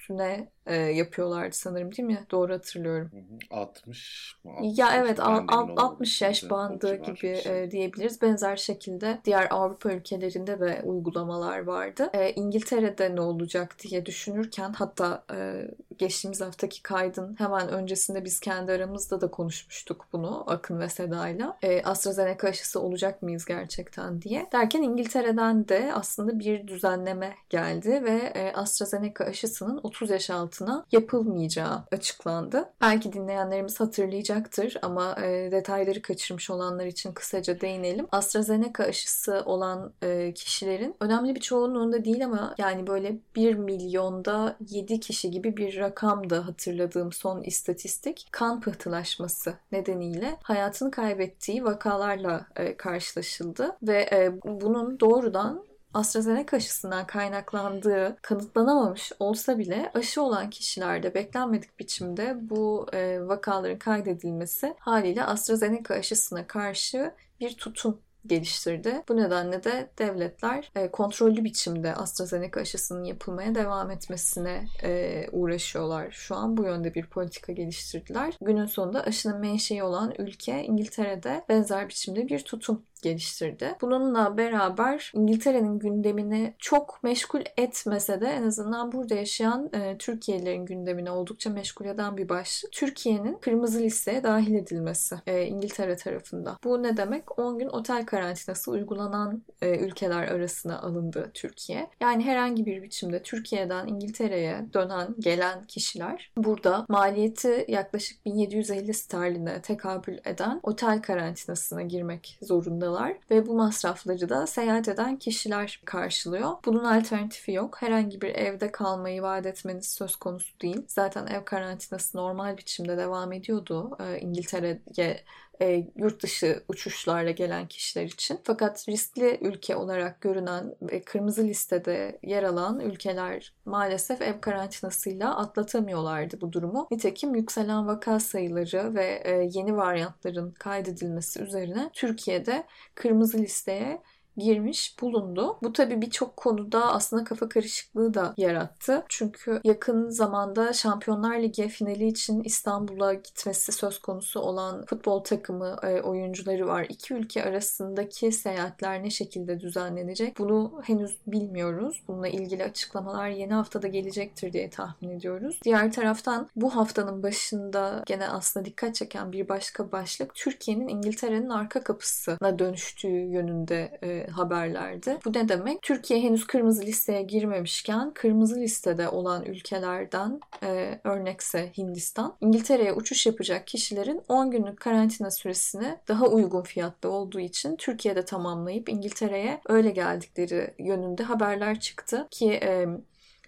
üstüne 0.10 0.50
e, 0.66 0.76
yapıyorlardı 0.76 1.56
sanırım 1.56 1.92
değil 1.92 2.08
mi? 2.08 2.26
Doğru 2.32 2.54
hatırlıyorum. 2.54 3.12
60 3.52 4.36
mı? 4.44 4.52
Ya 4.62 4.96
evet 4.96 5.20
60 5.20 6.22
yaş 6.22 6.50
bandı 6.50 6.96
gibi 6.96 7.42
şey. 7.42 7.64
e, 7.64 7.72
diyebiliriz. 7.72 8.22
Benzer 8.22 8.56
şekilde 8.56 9.20
diğer 9.26 9.48
Avrupa 9.50 9.92
ülkelerinde 9.92 10.60
de 10.60 10.82
uygulamalar 10.84 11.60
vardı. 11.60 12.10
E, 12.14 12.32
İngiltere'de 12.32 13.16
ne 13.16 13.22
olacak 13.22 13.76
diye 13.80 14.06
düşünürken 14.06 14.74
hatta 14.74 15.24
e, 15.34 15.68
geçtiğimiz 15.98 16.42
haftaki 16.42 16.84
kaydın 16.84 17.36
hemen 17.40 17.70
öncesinde 17.70 18.26
biz 18.26 18.40
kendi 18.40 18.72
aramızda 18.72 19.22
da 19.22 19.32
konuşmuştuk 19.32 20.06
bunu 20.14 20.44
Akın 20.48 20.80
ve 20.80 20.90
Seda'yla. 20.90 21.58
E, 21.62 21.82
AstraZeneca 21.84 22.50
aşısı 22.50 22.82
olacak 22.82 23.22
mıyız 23.22 23.46
gerçekten 23.46 24.22
diye. 24.22 24.48
Derken 24.52 24.82
İngiltere'den 24.82 25.68
de 25.68 25.92
aslında 25.94 26.40
bir 26.40 26.68
düzenleme 26.68 27.36
geldi 27.50 28.02
ve 28.04 28.32
e, 28.36 28.54
AstraZeneca 28.54 29.26
aşısının 29.26 29.80
30 29.84 29.97
yaş 30.06 30.30
altı 30.30 30.48
altına 30.48 30.86
yapılmayacağı 30.92 31.84
açıklandı. 31.92 32.70
Belki 32.82 33.14
dinleyenlerimiz 33.14 33.80
hatırlayacaktır 33.80 34.78
ama 34.82 35.16
e, 35.24 35.52
detayları 35.52 36.02
kaçırmış 36.02 36.50
olanlar 36.50 36.86
için 36.86 37.14
kısaca 37.14 37.62
değinelim. 37.62 38.08
AstraZeneca 38.12 38.86
aşısı 38.86 39.44
olan 39.46 39.94
e, 40.02 40.34
kişilerin 40.34 40.96
önemli 41.00 41.36
bir 41.36 41.40
çoğunluğunda 41.40 42.06
değil 42.06 42.26
ama 42.26 42.56
yani 42.58 42.88
böyle 42.88 43.18
1 43.36 43.56
milyonda 43.56 44.56
7 44.70 45.00
kişi 45.00 45.32
gibi 45.32 45.58
bir 45.58 45.78
rakam 45.78 46.30
da 46.30 46.48
hatırladığım 46.48 47.12
son 47.12 47.42
istatistik 47.42 48.28
kan 48.32 48.62
pıhtılaşması 48.62 49.54
nedeniyle 49.72 50.38
hayatını 50.44 50.92
kaybettiği 50.92 51.64
vakalarla 51.64 52.48
e, 52.56 52.78
karşılaşıldı 52.78 53.78
ve 53.82 54.10
e, 54.12 54.32
bunun 54.44 55.00
doğrudan 55.00 55.67
AstraZeneca 55.94 56.58
aşısından 56.58 57.08
kaynaklandığı 57.08 58.18
kanıtlanamamış 58.22 59.12
olsa 59.20 59.60
bile 59.60 59.92
aşı 59.94 60.22
olan 60.22 60.50
kişilerde 60.50 61.14
beklenmedik 61.14 61.80
biçimde 61.80 62.38
bu 62.50 62.88
e, 62.94 63.28
vakaların 63.28 63.80
kaydedilmesi 63.80 64.76
haliyle 64.80 65.24
AstraZeneca 65.24 65.96
aşısına 65.96 66.48
karşı 66.48 67.12
bir 67.40 67.58
tutum 67.58 68.02
geliştirdi. 68.28 69.04
Bu 69.10 69.18
nedenle 69.18 69.64
de 69.64 69.90
devletler 70.00 70.72
e, 70.76 70.92
kontrollü 70.92 71.44
biçimde 71.44 71.94
AstraZeneca 71.94 72.62
aşısının 72.62 73.04
yapılmaya 73.04 73.56
devam 73.56 73.92
etmesine 73.92 74.66
e, 74.84 75.26
uğraşıyorlar. 75.32 76.12
Şu 76.12 76.36
an 76.36 76.58
bu 76.58 76.64
yönde 76.64 76.96
bir 76.96 77.06
politika 77.06 77.52
geliştirdiler. 77.52 78.34
Günün 78.42 78.66
sonunda 78.66 79.04
aşının 79.04 79.40
menşei 79.40 79.84
olan 79.84 80.14
ülke 80.18 80.64
İngiltere'de 80.64 81.46
benzer 81.50 81.90
biçimde 81.90 82.28
bir 82.28 82.40
tutum 82.40 82.86
geliştirdi. 83.02 83.76
Bununla 83.82 84.38
beraber 84.38 85.12
İngiltere'nin 85.16 85.80
gündemini 85.80 86.54
çok 86.60 87.04
meşgul 87.04 87.42
etmese 87.58 88.22
de 88.22 88.28
en 88.28 88.44
azından 88.44 88.92
burada 88.92 89.16
yaşayan 89.16 89.70
e, 89.74 89.98
Türkiye'lilerin 89.98 90.66
gündemini 90.66 91.12
oldukça 91.12 91.50
meşgul 91.50 91.86
eden 91.86 92.18
bir 92.18 92.30
başlık. 92.30 92.72
Türkiye'nin 92.72 93.38
kırmızı 93.38 93.80
listeye 93.80 94.24
dahil 94.24 94.56
edilmesi 94.56 95.16
e, 95.28 95.46
İngiltere 95.46 95.96
tarafında. 95.96 96.58
Bu 96.64 96.84
ne 96.84 96.98
demek? 96.98 97.40
10 97.40 97.60
gün 97.60 97.68
otel 97.68 98.06
karantinası 98.06 98.72
uygulanan 98.72 99.44
e, 99.62 99.78
ülkeler 99.80 100.28
arasına 100.28 100.82
alındı 100.82 101.32
Türkiye. 101.34 101.90
Yani 102.02 102.24
herhangi 102.24 102.66
bir 102.66 102.84
biçimde 102.84 103.24
Türkiye'den 103.24 103.88
İngiltere'ye 103.88 104.66
dönen, 104.74 105.16
gelen 105.20 105.64
kişiler 105.64 106.32
burada 106.38 106.86
maliyeti 106.90 107.66
yaklaşık 107.68 108.26
1750 108.26 108.94
sterline 108.94 109.62
tekabül 109.62 110.18
eden 110.26 110.60
otel 110.64 111.02
karantinasına 111.02 111.82
girmek 111.82 112.40
zorunda 112.42 112.87
zorundalar 112.88 113.18
ve 113.32 113.48
bu 113.48 113.54
masrafları 113.54 114.30
da 114.30 114.48
seyahat 114.48 114.88
eden 114.88 115.18
kişiler 115.18 115.82
karşılıyor. 115.86 116.52
Bunun 116.66 116.84
alternatifi 116.84 117.52
yok. 117.52 117.82
Herhangi 117.82 118.22
bir 118.22 118.36
evde 118.36 118.72
kalmayı 118.72 119.22
vaat 119.22 119.46
etmeniz 119.46 119.88
söz 119.88 120.16
konusu 120.16 120.60
değil. 120.62 120.82
Zaten 120.88 121.28
ev 121.28 121.46
karantinası 121.46 122.18
normal 122.18 122.58
biçimde 122.58 122.98
devam 122.98 123.34
ediyordu. 123.34 123.98
Ee, 124.00 124.20
İngiltere'ye 124.20 125.24
e, 125.62 125.88
yurt 125.96 126.24
dışı 126.24 126.64
uçuşlarla 126.68 127.32
gelen 127.32 127.68
kişiler 127.68 128.04
için. 128.06 128.40
Fakat 128.44 128.90
riskli 128.90 129.38
ülke 129.42 129.76
olarak 129.76 130.22
görünen 130.22 130.76
ve 130.82 131.02
kırmızı 131.02 131.44
listede 131.44 132.20
yer 132.24 132.44
alan 132.44 132.80
ülkeler 132.80 133.54
maalesef 133.66 134.22
ev 134.22 134.42
karantinasıyla 134.42 135.38
atlatamıyorlardı 135.38 136.42
bu 136.42 136.54
durumu. 136.54 136.88
Nitekim 136.92 137.36
yükselen 137.36 137.88
vaka 137.88 138.20
sayıları 138.20 138.96
ve 138.96 139.22
e, 139.26 139.50
yeni 139.54 139.78
varyantların 139.78 140.52
kaydedilmesi 140.52 141.42
üzerine 141.42 141.90
Türkiye'de 141.94 142.64
kırmızı 142.96 143.38
listeye 143.38 144.02
girmiş 144.38 144.96
bulundu. 145.02 145.58
Bu 145.64 145.74
tabii 145.74 146.02
birçok 146.02 146.38
konuda 146.38 146.94
aslında 146.94 147.24
kafa 147.24 147.50
karışıklığı 147.50 148.14
da 148.14 148.34
yarattı. 148.38 149.04
Çünkü 149.10 149.62
yakın 149.64 150.10
zamanda 150.10 150.74
Şampiyonlar 150.74 151.40
Ligi 151.40 151.68
finali 151.68 152.08
için 152.08 152.44
İstanbul'a 152.44 153.14
gitmesi 153.14 153.72
söz 153.72 154.00
konusu 154.00 154.40
olan 154.40 154.86
futbol 154.86 155.24
takımı 155.24 155.78
e, 155.84 156.02
oyuncuları 156.02 156.68
var. 156.68 156.86
İki 156.90 157.14
ülke 157.14 157.44
arasındaki 157.44 158.32
seyahatler 158.32 159.04
ne 159.04 159.10
şekilde 159.10 159.60
düzenlenecek? 159.60 160.38
Bunu 160.40 160.82
henüz 160.84 161.18
bilmiyoruz. 161.28 162.04
Bununla 162.08 162.28
ilgili 162.28 162.64
açıklamalar 162.64 163.30
yeni 163.30 163.54
haftada 163.54 163.88
gelecektir 163.88 164.54
diye 164.54 164.70
tahmin 164.70 165.10
ediyoruz. 165.10 165.60
Diğer 165.64 165.92
taraftan 165.92 166.50
bu 166.56 166.76
haftanın 166.76 167.24
başında 167.24 168.04
gene 168.06 168.28
aslında 168.28 168.66
dikkat 168.66 168.96
çeken 168.96 169.32
bir 169.32 169.50
başka 169.50 169.92
başlık 169.92 170.36
Türkiye'nin 170.36 170.88
İngiltere'nin 170.88 171.50
arka 171.50 171.84
kapısına 171.84 172.60
dönüştüğü 172.60 173.08
yönünde 173.08 174.00
e, 174.28 174.32
haberlerdi. 174.32 175.18
Bu 175.26 175.34
ne 175.34 175.50
demek? 175.50 175.82
Türkiye 175.82 176.22
henüz 176.22 176.48
kırmızı 176.48 176.82
listeye 176.82 177.22
girmemişken 177.22 178.14
kırmızı 178.14 178.60
listede 178.60 179.10
olan 179.10 179.46
ülkelerden 179.46 180.40
e, 180.64 181.00
örnekse 181.04 181.72
Hindistan, 181.78 182.36
İngiltere'ye 182.42 182.94
uçuş 182.94 183.26
yapacak 183.26 183.68
kişilerin 183.68 184.22
10 184.28 184.52
günlük 184.52 184.80
karantina 184.80 185.32
süresini 185.32 185.98
daha 186.08 186.26
uygun 186.28 186.62
fiyatta 186.62 187.10
olduğu 187.10 187.40
için 187.40 187.76
Türkiye'de 187.76 188.26
tamamlayıp 188.26 188.90
İngiltere'ye 188.90 189.62
öyle 189.68 189.90
geldikleri 189.90 190.74
yönünde 190.80 191.24
haberler 191.24 191.80
çıktı 191.80 192.28
ki 192.32 192.52
e, 192.64 192.88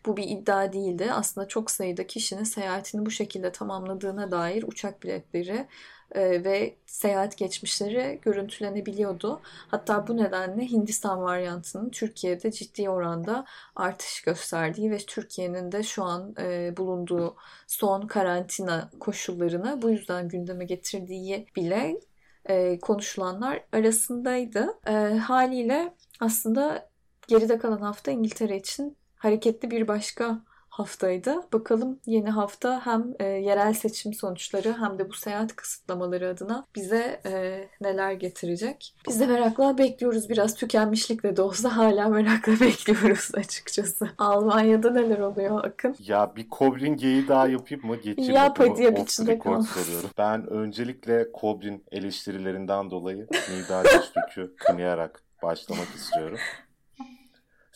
bu 0.05 0.17
bir 0.17 0.23
iddia 0.23 0.73
değildi. 0.73 1.11
Aslında 1.11 1.47
çok 1.47 1.71
sayıda 1.71 2.07
kişinin 2.07 2.43
seyahatini 2.43 3.05
bu 3.05 3.11
şekilde 3.11 3.51
tamamladığına 3.51 4.31
dair 4.31 4.63
uçak 4.63 5.03
biletleri 5.03 5.67
e, 6.11 6.43
ve 6.43 6.75
seyahat 6.85 7.37
geçmişleri 7.37 8.19
görüntülenebiliyordu. 8.21 9.41
Hatta 9.43 10.07
bu 10.07 10.17
nedenle 10.17 10.65
Hindistan 10.65 11.21
varyantının 11.21 11.89
Türkiye'de 11.89 12.51
ciddi 12.51 12.89
oranda 12.89 13.45
artış 13.75 14.21
gösterdiği 14.21 14.91
ve 14.91 14.97
Türkiye'nin 14.97 15.71
de 15.71 15.83
şu 15.83 16.03
an 16.03 16.35
e, 16.39 16.77
bulunduğu 16.77 17.35
son 17.67 18.07
karantina 18.07 18.89
koşullarını 18.99 19.81
bu 19.81 19.89
yüzden 19.89 20.27
gündeme 20.27 20.65
getirdiği 20.65 21.47
bile 21.55 21.99
e, 22.45 22.79
konuşulanlar 22.79 23.63
arasındaydı. 23.73 24.79
Haliyle 25.19 25.93
aslında 26.19 26.89
geride 27.27 27.57
kalan 27.57 27.81
hafta 27.81 28.11
İngiltere 28.11 28.57
için 28.57 28.97
hareketli 29.15 29.71
bir 29.71 29.87
başka 29.87 30.41
haftaydı. 30.79 31.35
Bakalım 31.53 31.99
yeni 32.05 32.29
hafta 32.29 32.85
hem 32.85 33.13
e, 33.19 33.25
yerel 33.25 33.73
seçim 33.73 34.13
sonuçları 34.13 34.75
hem 34.79 34.99
de 34.99 35.09
bu 35.09 35.13
seyahat 35.13 35.55
kısıtlamaları 35.55 36.27
adına 36.29 36.65
bize 36.75 37.21
e, 37.25 37.63
neler 37.81 38.11
getirecek. 38.11 38.95
Biz 39.07 39.19
de 39.19 39.27
merakla 39.27 39.77
bekliyoruz. 39.77 40.29
Biraz 40.29 40.55
tükenmişlikle 40.55 41.37
de 41.37 41.41
olsa 41.41 41.77
hala 41.77 42.09
merakla 42.09 42.53
bekliyoruz 42.59 43.31
açıkçası. 43.33 44.09
Almanya'da 44.17 44.91
neler 44.91 45.19
oluyor 45.19 45.63
Akın? 45.63 45.95
Ya 45.99 46.35
bir 46.35 46.49
Kobrin 46.49 46.95
geyi 46.97 47.27
daha 47.27 47.47
yapayım 47.47 47.85
mı? 47.85 47.95
Geçeyim 47.95 48.33
Yap 48.33 48.59
hadi 48.59 48.83
yap 48.83 48.99
içinde 48.99 49.39
kal. 49.39 49.63
soruyorum. 49.63 50.09
Ben 50.17 50.47
öncelikle 50.49 51.31
Kobrin 51.31 51.83
eleştirilerinden 51.91 52.91
dolayı 52.91 53.27
Nida 53.51 53.83
Geçtük'ü 53.83 54.55
kınayarak 54.55 55.21
başlamak 55.43 55.87
istiyorum. 55.95 56.37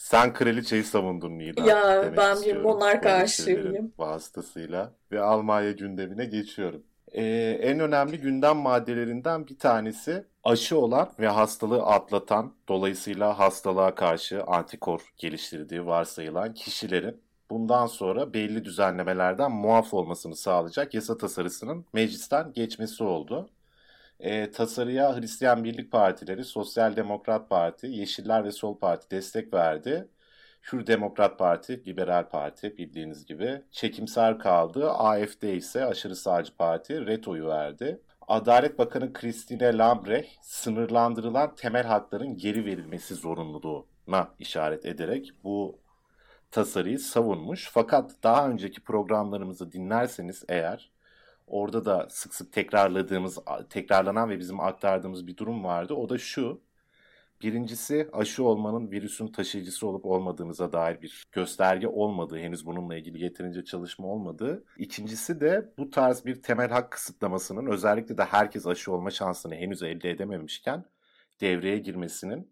Sen 0.04 0.34
kraliçeyi 0.34 0.84
savundun 0.84 1.40
Nida. 1.40 1.62
Ya 1.62 2.14
ben 2.18 2.42
bir 2.42 2.58
monark 2.58 3.06
aşığıyım. 3.06 3.94
Vasıtasıyla 3.98 4.94
ve 5.12 5.22
Almanya 5.22 5.72
gündemine 5.72 6.26
geçiyorum. 6.26 6.84
Ee, 7.12 7.24
en 7.62 7.80
önemli 7.80 8.20
gündem 8.20 8.58
maddelerinden 8.58 9.48
bir 9.48 9.58
tanesi 9.58 10.24
aşı 10.44 10.78
olan 10.78 11.10
ve 11.20 11.28
hastalığı 11.28 11.84
atlatan, 11.84 12.54
dolayısıyla 12.68 13.40
hastalığa 13.40 13.96
karşı 13.96 14.44
antikor 14.44 15.14
geliştirdiği 15.18 15.86
varsayılan 15.86 16.54
kişilerin 16.54 17.22
bundan 17.50 17.88
sonra 17.88 18.34
belli 18.34 18.66
düzenlemelerden 18.66 19.52
muaf 19.52 19.94
olmasını 19.94 20.36
sağlayacak 20.36 20.94
yasa 20.94 21.18
tasarısının 21.18 21.86
meclisten 21.94 22.54
geçmesi 22.54 23.04
oldu. 23.04 23.50
E, 24.24 24.52
tasarıya 24.52 25.18
Hristiyan 25.18 25.64
Birlik 25.64 25.92
Partileri, 25.92 26.44
Sosyal 26.46 26.96
Demokrat 26.96 27.50
Parti, 27.50 27.88
Yeşiller 27.88 28.44
ve 28.44 28.52
Sol 28.52 28.78
Parti 28.80 29.12
destek 29.12 29.54
verdi. 29.54 30.08
Hür 30.72 30.88
Demokrat 30.88 31.40
Parti, 31.40 31.86
Liberal 31.86 32.30
Parti 32.30 32.78
bildiğiniz 32.78 33.26
gibi 33.26 33.62
çekimser 33.72 34.40
kaldı. 34.40 34.92
AFD 34.92 35.44
ise 35.44 35.86
aşırı 35.86 36.16
sağcı 36.16 36.56
parti 36.58 37.06
retoyu 37.06 37.48
verdi. 37.48 38.02
Adalet 38.28 38.80
Bakanı 38.80 39.14
Christine 39.14 39.78
Lambrecht 39.78 40.46
sınırlandırılan 40.46 41.56
temel 41.56 41.86
hakların 41.86 42.38
geri 42.38 42.66
verilmesi 42.66 43.16
zorunluluğuna 43.16 44.28
işaret 44.40 44.86
ederek 44.86 45.32
bu 45.44 45.80
tasarıyı 46.52 47.00
savunmuş. 47.00 47.70
Fakat 47.74 48.12
daha 48.24 48.50
önceki 48.50 48.82
programlarımızı 48.82 49.72
dinlerseniz 49.72 50.44
eğer 50.50 50.93
orada 51.54 51.86
da 51.86 52.08
sık 52.10 52.36
sık 52.36 52.54
tekrarladığımız, 52.54 53.40
tekrarlanan 53.70 54.30
ve 54.30 54.40
bizim 54.40 54.60
aktardığımız 54.60 55.28
bir 55.28 55.38
durum 55.38 55.64
vardı. 55.64 55.94
O 55.94 56.10
da 56.10 56.18
şu. 56.18 56.62
Birincisi 57.42 58.10
aşı 58.14 58.44
olmanın 58.44 58.92
virüsün 58.92 59.28
taşıyıcısı 59.28 59.88
olup 59.88 60.06
olmadığımıza 60.06 60.72
dair 60.72 61.02
bir 61.02 61.24
gösterge 61.32 61.88
olmadığı, 61.88 62.38
henüz 62.38 62.66
bununla 62.66 62.96
ilgili 62.96 63.24
yeterince 63.24 63.64
çalışma 63.64 64.08
olmadığı. 64.08 64.64
İkincisi 64.78 65.42
de 65.42 65.74
bu 65.78 65.90
tarz 65.90 66.26
bir 66.26 66.42
temel 66.42 66.70
hak 66.70 66.92
kısıtlamasının 66.92 67.72
özellikle 67.72 68.18
de 68.18 68.24
herkes 68.24 68.68
aşı 68.68 68.92
olma 68.92 69.12
şansını 69.12 69.56
henüz 69.56 69.84
elde 69.84 70.10
edememişken 70.10 70.86
devreye 71.42 71.78
girmesinin 71.78 72.52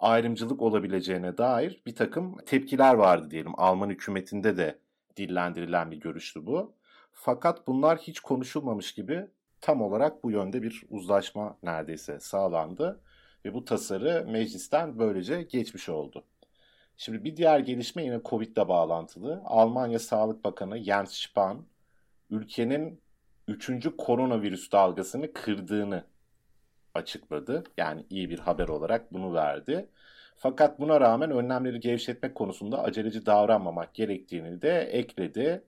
ayrımcılık 0.00 0.62
olabileceğine 0.62 1.38
dair 1.38 1.82
bir 1.86 1.94
takım 1.94 2.36
tepkiler 2.46 2.94
vardı 2.94 3.30
diyelim. 3.30 3.52
Alman 3.56 3.90
hükümetinde 3.90 4.56
de 4.56 4.78
dillendirilen 5.16 5.90
bir 5.90 6.00
görüştü 6.00 6.46
bu. 6.46 6.74
Fakat 7.14 7.66
bunlar 7.66 7.98
hiç 7.98 8.20
konuşulmamış 8.20 8.94
gibi 8.94 9.26
tam 9.60 9.82
olarak 9.82 10.24
bu 10.24 10.30
yönde 10.30 10.62
bir 10.62 10.84
uzlaşma 10.90 11.58
neredeyse 11.62 12.20
sağlandı. 12.20 13.00
Ve 13.44 13.54
bu 13.54 13.64
tasarı 13.64 14.26
meclisten 14.28 14.98
böylece 14.98 15.42
geçmiş 15.42 15.88
oldu. 15.88 16.24
Şimdi 16.96 17.24
bir 17.24 17.36
diğer 17.36 17.58
gelişme 17.58 18.04
yine 18.04 18.20
Covid 18.24 18.56
ile 18.56 18.68
bağlantılı. 18.68 19.42
Almanya 19.44 19.98
Sağlık 19.98 20.44
Bakanı 20.44 20.78
Jens 20.78 21.14
Spahn 21.14 21.56
ülkenin 22.30 23.00
3. 23.48 23.88
koronavirüs 23.98 24.72
dalgasını 24.72 25.32
kırdığını 25.32 26.04
açıkladı. 26.94 27.64
Yani 27.76 28.06
iyi 28.10 28.30
bir 28.30 28.38
haber 28.38 28.68
olarak 28.68 29.12
bunu 29.12 29.34
verdi. 29.34 29.88
Fakat 30.36 30.80
buna 30.80 31.00
rağmen 31.00 31.30
önlemleri 31.30 31.80
gevşetmek 31.80 32.34
konusunda 32.34 32.82
aceleci 32.82 33.26
davranmamak 33.26 33.94
gerektiğini 33.94 34.62
de 34.62 34.80
ekledi. 34.80 35.64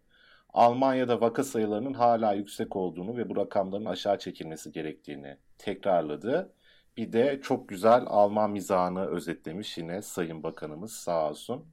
Almanya'da 0.57 1.21
vaka 1.21 1.45
sayılarının 1.45 1.95
hala 1.95 2.33
yüksek 2.33 2.77
olduğunu 2.77 3.17
ve 3.17 3.29
bu 3.29 3.37
rakamların 3.37 3.85
aşağı 3.85 4.19
çekilmesi 4.19 4.73
gerektiğini 4.73 5.37
tekrarladı. 5.59 6.53
Bir 6.97 7.13
de 7.13 7.41
çok 7.43 7.69
güzel 7.69 8.05
Alman 8.07 8.51
mizahını 8.51 9.07
özetlemiş 9.07 9.79
yine 9.79 10.03
Sayın 10.03 10.43
Bakanımız 10.43 10.93
sağ 10.93 11.31
olsun. 11.31 11.65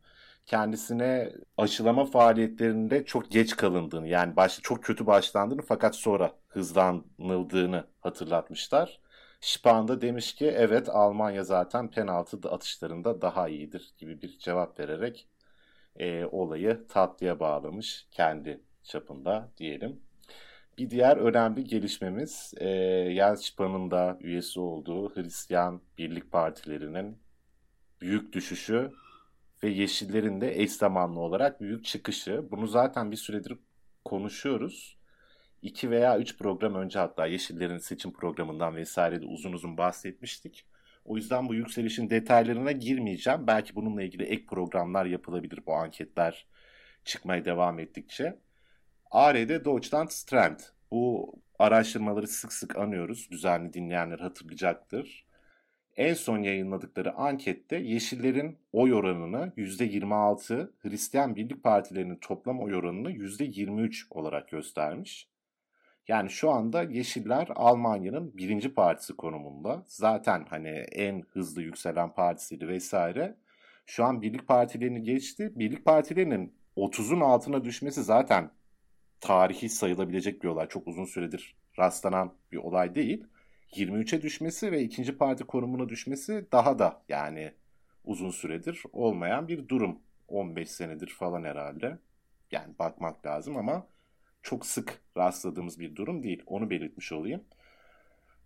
Kendisine 0.45 1.33
aşılama 1.57 2.05
faaliyetlerinde 2.05 3.05
çok 3.05 3.31
geç 3.31 3.55
kalındığını 3.55 4.07
yani 4.07 4.35
başta 4.35 4.61
çok 4.61 4.83
kötü 4.83 5.05
başlandığını 5.05 5.61
fakat 5.61 5.95
sonra 5.95 6.31
hızlanıldığını 6.47 7.87
hatırlatmışlar. 8.01 8.99
Spahn 9.41 9.87
da 9.87 10.01
demiş 10.01 10.35
ki 10.35 10.45
evet 10.47 10.89
Almanya 10.89 11.43
zaten 11.43 11.91
penaltı 11.91 12.49
atışlarında 12.49 13.21
daha 13.21 13.49
iyidir 13.49 13.93
gibi 13.97 14.21
bir 14.21 14.37
cevap 14.39 14.79
vererek 14.79 15.27
e, 15.95 16.25
olayı 16.25 16.87
tatlıya 16.87 17.39
bağlamış 17.39 18.07
kendi 18.11 18.61
çapında 18.83 19.51
diyelim. 19.57 19.99
Bir 20.77 20.89
diğer 20.89 21.17
önemli 21.17 21.63
gelişmemiz 21.63 22.53
e, 22.57 22.67
Jens 23.15 23.45
Spahn'ın 23.45 23.91
da 23.91 24.17
üyesi 24.21 24.59
olduğu 24.59 25.15
Hristiyan 25.15 25.81
Birlik 25.97 26.31
Partilerinin 26.31 27.17
büyük 28.01 28.33
düşüşü 28.33 28.91
ve 29.63 29.69
Yeşillerin 29.69 30.41
de 30.41 30.61
eş 30.61 30.71
zamanlı 30.71 31.19
olarak 31.19 31.61
büyük 31.61 31.85
çıkışı. 31.85 32.51
Bunu 32.51 32.67
zaten 32.67 33.11
bir 33.11 33.17
süredir 33.17 33.57
konuşuyoruz. 34.05 34.97
2 35.61 35.91
veya 35.91 36.19
3 36.19 36.37
program 36.37 36.75
önce 36.75 36.99
hatta 36.99 37.25
Yeşillerin 37.25 37.77
seçim 37.77 38.13
programından 38.13 38.75
vesaire 38.75 39.21
de 39.21 39.25
uzun 39.25 39.53
uzun 39.53 39.77
bahsetmiştik. 39.77 40.65
O 41.05 41.15
yüzden 41.15 41.49
bu 41.49 41.55
yükselişin 41.55 42.09
detaylarına 42.09 42.71
girmeyeceğim. 42.71 43.47
Belki 43.47 43.75
bununla 43.75 44.03
ilgili 44.03 44.23
ek 44.23 44.45
programlar 44.45 45.05
yapılabilir 45.05 45.59
bu 45.65 45.73
anketler 45.73 46.45
çıkmaya 47.05 47.45
devam 47.45 47.79
ettikçe. 47.79 48.39
ARD 49.13 49.65
Deutschland 49.65 50.09
Strand. 50.09 50.59
Bu 50.91 51.33
araştırmaları 51.59 52.27
sık 52.27 52.53
sık 52.53 52.77
anıyoruz. 52.77 53.27
Düzenli 53.31 53.73
dinleyenler 53.73 54.19
hatırlayacaktır. 54.19 55.25
En 55.95 56.13
son 56.13 56.37
yayınladıkları 56.37 57.13
ankette 57.15 57.75
Yeşillerin 57.75 58.57
oy 58.71 58.93
oranını 58.93 59.53
%26, 59.57 60.71
Hristiyan 60.79 61.35
Birlik 61.35 61.63
Partilerinin 61.63 62.15
toplam 62.15 62.59
oy 62.59 62.75
oranını 62.75 63.11
%23 63.11 64.07
olarak 64.09 64.49
göstermiş. 64.49 65.29
Yani 66.07 66.29
şu 66.29 66.51
anda 66.51 66.83
Yeşiller 66.83 67.47
Almanya'nın 67.55 68.37
birinci 68.37 68.73
partisi 68.73 69.15
konumunda. 69.15 69.83
Zaten 69.87 70.45
hani 70.49 70.69
en 70.91 71.21
hızlı 71.21 71.61
yükselen 71.61 72.13
partisiydi 72.13 72.67
vesaire. 72.67 73.35
Şu 73.85 74.03
an 74.03 74.21
birlik 74.21 74.47
partilerini 74.47 75.03
geçti. 75.03 75.51
Birlik 75.55 75.85
partilerinin 75.85 76.55
30'un 76.77 77.21
altına 77.21 77.63
düşmesi 77.63 78.03
zaten 78.03 78.51
tarihi 79.23 79.69
sayılabilecek 79.69 80.43
bir 80.43 80.47
olay. 80.47 80.67
Çok 80.67 80.87
uzun 80.87 81.05
süredir 81.05 81.55
rastlanan 81.79 82.33
bir 82.51 82.57
olay 82.57 82.95
değil. 82.95 83.23
23'e 83.71 84.21
düşmesi 84.21 84.71
ve 84.71 84.81
ikinci 84.81 85.17
parti 85.17 85.43
konumuna 85.43 85.89
düşmesi 85.89 86.45
daha 86.51 86.79
da 86.79 87.01
yani 87.09 87.53
uzun 88.05 88.29
süredir 88.29 88.83
olmayan 88.93 89.47
bir 89.47 89.67
durum. 89.67 89.99
15 90.27 90.71
senedir 90.71 91.07
falan 91.07 91.43
herhalde. 91.43 91.97
Yani 92.51 92.73
bakmak 92.79 93.25
lazım 93.25 93.57
ama 93.57 93.87
çok 94.41 94.65
sık 94.65 95.01
rastladığımız 95.17 95.79
bir 95.79 95.95
durum 95.95 96.23
değil. 96.23 96.43
Onu 96.45 96.69
belirtmiş 96.69 97.11
olayım. 97.11 97.43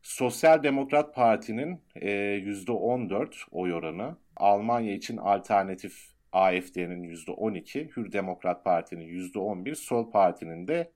Sosyal 0.02 0.63
Demokrat 0.63 1.16
Parti'nin 1.16 1.82
e, 1.96 2.10
%14 2.10 3.34
oy 3.52 3.74
oranı, 3.74 4.18
Almanya 4.36 4.94
için 4.94 5.18
alternatif 5.18 6.17
AFD'nin 6.32 7.04
%12, 7.04 7.90
Hür 7.96 8.12
Demokrat 8.12 8.63
Parti'nin 8.66 9.08
%11, 9.08 9.76
Sol 9.76 10.12
Parti'nin 10.12 10.68
de 10.68 10.92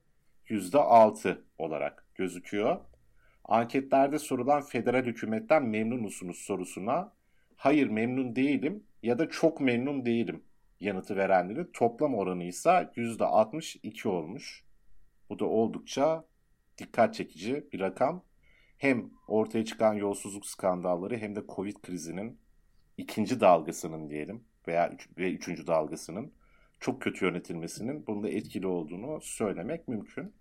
%6 0.48 1.38
olarak 1.58 2.06
gözüküyor. 2.14 2.80
Anketlerde 3.44 4.18
sorulan 4.18 4.62
federal 4.62 5.04
hükümetten 5.04 5.62
memnun 5.62 6.00
musunuz 6.00 6.36
sorusuna 6.36 7.12
hayır 7.56 7.86
memnun 7.86 8.36
değilim 8.36 8.84
ya 9.02 9.18
da 9.18 9.30
çok 9.30 9.60
memnun 9.60 10.04
değilim 10.06 10.42
yanıtı 10.80 11.16
verenlerin 11.16 11.70
toplam 11.72 12.14
oranı 12.14 12.44
ise 12.44 12.90
%62 12.96 14.08
olmuş. 14.08 14.64
Bu 15.30 15.38
da 15.38 15.44
oldukça 15.44 16.24
dikkat 16.78 17.14
çekici 17.14 17.66
bir 17.72 17.80
rakam. 17.80 18.24
Hem 18.78 19.10
ortaya 19.28 19.64
çıkan 19.64 19.94
yolsuzluk 19.94 20.46
skandalları 20.46 21.16
hem 21.16 21.36
de 21.36 21.42
Covid 21.48 21.76
krizinin 21.76 22.38
ikinci 22.96 23.40
dalgasının 23.40 24.10
diyelim 24.10 24.44
veya 24.68 24.90
üç, 24.90 25.08
ve 25.18 25.32
üçüncü 25.32 25.66
dalgasının 25.66 26.32
çok 26.80 27.02
kötü 27.02 27.24
yönetilmesinin 27.24 28.06
bunda 28.06 28.28
etkili 28.28 28.66
olduğunu 28.66 29.20
söylemek 29.20 29.88
mümkün. 29.88 30.34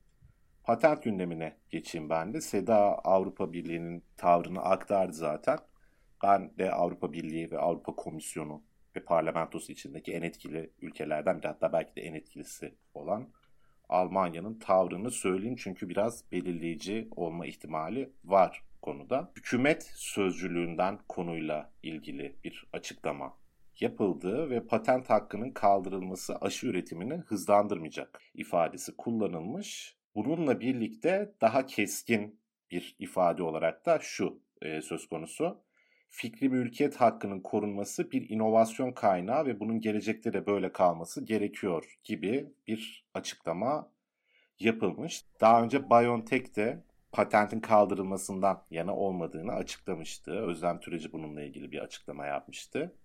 Patent 0.63 1.03
gündemine 1.03 1.57
geçeyim 1.69 2.09
ben 2.09 2.33
de. 2.33 2.41
SEDA 2.41 2.95
Avrupa 2.95 3.53
Birliği'nin 3.53 4.03
tavrını 4.17 4.61
aktardı 4.61 5.13
zaten. 5.13 5.57
Ben 6.23 6.57
de 6.57 6.71
Avrupa 6.71 7.13
Birliği 7.13 7.51
ve 7.51 7.59
Avrupa 7.59 7.95
Komisyonu 7.95 8.63
ve 8.95 8.99
parlamentosu 9.03 9.71
içindeki 9.71 10.13
en 10.13 10.21
etkili 10.21 10.71
ülkelerden 10.81 11.37
biri 11.39 11.47
hatta 11.47 11.73
belki 11.73 11.95
de 11.95 12.01
en 12.01 12.13
etkilisi 12.13 12.75
olan 12.93 13.29
Almanya'nın 13.89 14.59
tavrını 14.59 15.11
söyleyeyim 15.11 15.55
çünkü 15.55 15.89
biraz 15.89 16.31
belirleyici 16.31 17.07
olma 17.15 17.45
ihtimali 17.45 18.13
var 18.23 18.63
konuda. 18.81 19.31
Hükümet 19.35 19.91
sözcülüğünden 19.95 20.99
konuyla 21.07 21.71
ilgili 21.83 22.35
bir 22.43 22.67
açıklama 22.73 23.40
yapıldığı 23.81 24.49
ve 24.49 24.65
patent 24.65 25.09
hakkının 25.09 25.51
kaldırılması 25.51 26.35
aşı 26.35 26.67
üretimini 26.67 27.13
hızlandırmayacak 27.13 28.21
ifadesi 28.33 28.97
kullanılmış. 28.97 29.97
Bununla 30.15 30.59
birlikte 30.59 31.33
daha 31.41 31.65
keskin 31.65 32.39
bir 32.71 32.95
ifade 32.99 33.43
olarak 33.43 33.85
da 33.85 33.99
şu 34.01 34.41
e, 34.61 34.81
söz 34.81 35.09
konusu. 35.09 35.63
Fikri 36.09 36.49
mülkiyet 36.49 36.95
hakkının 36.95 37.39
korunması 37.39 38.11
bir 38.11 38.29
inovasyon 38.29 38.91
kaynağı 38.91 39.45
ve 39.45 39.59
bunun 39.59 39.79
gelecekte 39.79 40.33
de 40.33 40.45
böyle 40.45 40.71
kalması 40.71 41.25
gerekiyor 41.25 41.99
gibi 42.03 42.53
bir 42.67 43.05
açıklama 43.13 43.91
yapılmış. 44.59 45.25
Daha 45.41 45.63
önce 45.63 45.89
BioNTech 45.89 46.55
de 46.55 46.83
patentin 47.11 47.59
kaldırılmasından 47.59 48.63
yana 48.71 48.95
olmadığını 48.95 49.51
açıklamıştı. 49.51 50.31
Özlem 50.31 50.79
Türeci 50.79 51.11
bununla 51.11 51.41
ilgili 51.41 51.71
bir 51.71 51.79
açıklama 51.79 52.25
yapmıştı. 52.25 52.95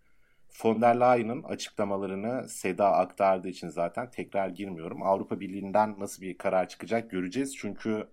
Von 0.64 0.82
der 0.82 1.00
Leyen'ın 1.00 1.42
açıklamalarını 1.42 2.48
Seda 2.48 2.92
aktardığı 2.92 3.48
için 3.48 3.68
zaten 3.68 4.10
tekrar 4.10 4.48
girmiyorum. 4.48 5.02
Avrupa 5.02 5.40
Birliği'nden 5.40 6.00
nasıl 6.00 6.22
bir 6.22 6.38
karar 6.38 6.68
çıkacak 6.68 7.10
göreceğiz. 7.10 7.56
Çünkü 7.56 8.08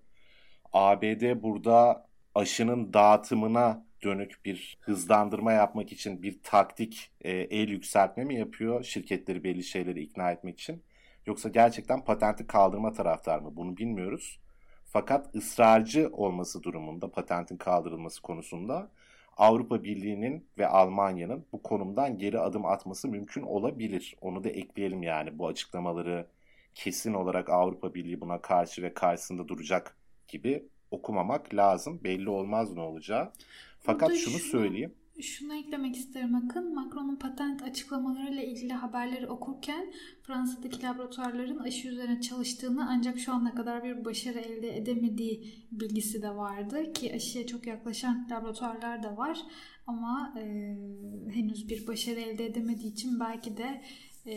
ABD 0.73 1.43
burada 1.43 2.07
aşının 2.35 2.93
dağıtımına 2.93 3.85
dönük 4.03 4.45
bir 4.45 4.77
hızlandırma 4.81 5.51
yapmak 5.51 5.91
için 5.91 6.23
bir 6.23 6.39
taktik 6.43 7.11
e, 7.21 7.31
el 7.31 7.69
yükseltme 7.69 8.23
mi 8.23 8.35
yapıyor 8.39 8.83
şirketleri 8.83 9.43
belli 9.43 9.63
şeyleri 9.63 10.01
ikna 10.01 10.31
etmek 10.31 10.59
için? 10.59 10.83
Yoksa 11.25 11.49
gerçekten 11.49 12.03
patenti 12.03 12.47
kaldırma 12.47 12.93
taraftar 12.93 13.39
mı? 13.39 13.55
Bunu 13.55 13.77
bilmiyoruz. 13.77 14.39
Fakat 14.85 15.35
ısrarcı 15.35 16.09
olması 16.13 16.63
durumunda 16.63 17.11
patentin 17.11 17.57
kaldırılması 17.57 18.21
konusunda 18.21 18.91
Avrupa 19.37 19.83
Birliği'nin 19.83 20.45
ve 20.57 20.67
Almanya'nın 20.67 21.45
bu 21.51 21.63
konumdan 21.63 22.17
geri 22.17 22.39
adım 22.39 22.65
atması 22.65 23.07
mümkün 23.07 23.41
olabilir. 23.41 24.15
Onu 24.21 24.43
da 24.43 24.49
ekleyelim 24.49 25.03
yani 25.03 25.39
bu 25.39 25.47
açıklamaları 25.47 26.27
kesin 26.75 27.13
olarak 27.13 27.49
Avrupa 27.49 27.93
Birliği 27.93 28.21
buna 28.21 28.41
karşı 28.41 28.81
ve 28.83 28.93
karşısında 28.93 29.47
duracak 29.47 29.97
gibi 30.27 30.63
okumamak 30.91 31.53
lazım. 31.55 31.99
Belli 32.03 32.29
olmaz 32.29 32.73
ne 32.73 32.81
olacağı. 32.81 33.31
Fakat 33.79 34.15
şunu- 34.15 34.39
söyleyeyim. 34.39 34.93
Şunu 35.21 35.56
eklemek 35.56 35.95
isterim 35.95 36.36
Akın. 36.36 36.76
Macron'un 36.76 37.15
patent 37.15 37.63
açıklamalarıyla 37.63 38.43
ilgili 38.43 38.73
haberleri 38.73 39.28
okurken 39.28 39.93
Fransa'daki 40.21 40.84
laboratuvarların 40.84 41.60
aşı 41.60 41.88
üzerine 41.88 42.21
çalıştığını 42.21 42.89
ancak 42.89 43.19
şu 43.19 43.34
ana 43.34 43.56
kadar 43.56 43.84
bir 43.84 44.06
başarı 44.06 44.39
elde 44.39 44.78
edemediği 44.78 45.65
bilgisi 45.71 46.21
de 46.21 46.36
vardı. 46.36 46.93
Ki 46.93 47.13
aşıya 47.15 47.47
çok 47.47 47.67
yaklaşan 47.67 48.28
laboratuvarlar 48.32 49.04
da 49.04 49.17
var. 49.17 49.39
Ama 49.88 50.34
e, 50.38 50.43
henüz 51.34 51.69
bir 51.69 51.88
başarı 51.88 52.19
elde 52.19 52.45
edemediği 52.45 52.91
için 52.91 53.19
belki 53.19 53.58
de 53.58 53.82
e, 54.26 54.36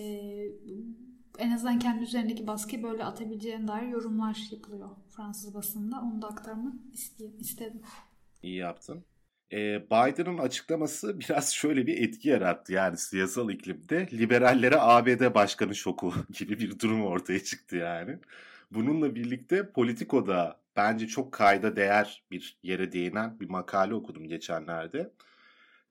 en 1.38 1.50
azından 1.50 1.78
kendi 1.78 2.04
üzerindeki 2.04 2.46
baskıyı 2.46 2.82
böyle 2.82 3.04
atabileceğine 3.04 3.68
dair 3.68 3.88
yorumlar 3.88 4.48
yapılıyor 4.52 4.90
Fransız 5.08 5.54
basında. 5.54 6.00
Onu 6.00 6.22
da 6.22 6.28
aktarmak 6.28 6.74
iste- 6.92 7.36
istedim. 7.38 7.82
İyi 8.42 8.56
yaptın. 8.56 9.04
Ee, 9.52 9.86
Biden'ın 9.90 10.38
açıklaması 10.38 11.20
biraz 11.20 11.52
şöyle 11.54 11.86
bir 11.86 12.02
etki 12.02 12.28
yarattı 12.28 12.72
yani 12.72 12.96
siyasal 12.98 13.50
iklimde. 13.50 14.08
Liberallere 14.12 14.76
ABD 14.78 15.34
başkanı 15.34 15.74
şoku 15.74 16.14
gibi 16.38 16.58
bir 16.58 16.78
durum 16.78 17.06
ortaya 17.06 17.44
çıktı 17.44 17.76
yani. 17.76 18.18
Bununla 18.70 19.14
birlikte 19.14 19.72
Politico'da 19.72 20.60
bence 20.76 21.06
çok 21.06 21.32
kayda 21.32 21.76
değer 21.76 22.24
bir 22.30 22.58
yere 22.62 22.92
değinen 22.92 23.40
bir 23.40 23.48
makale 23.48 23.94
okudum 23.94 24.28
geçenlerde. 24.28 25.12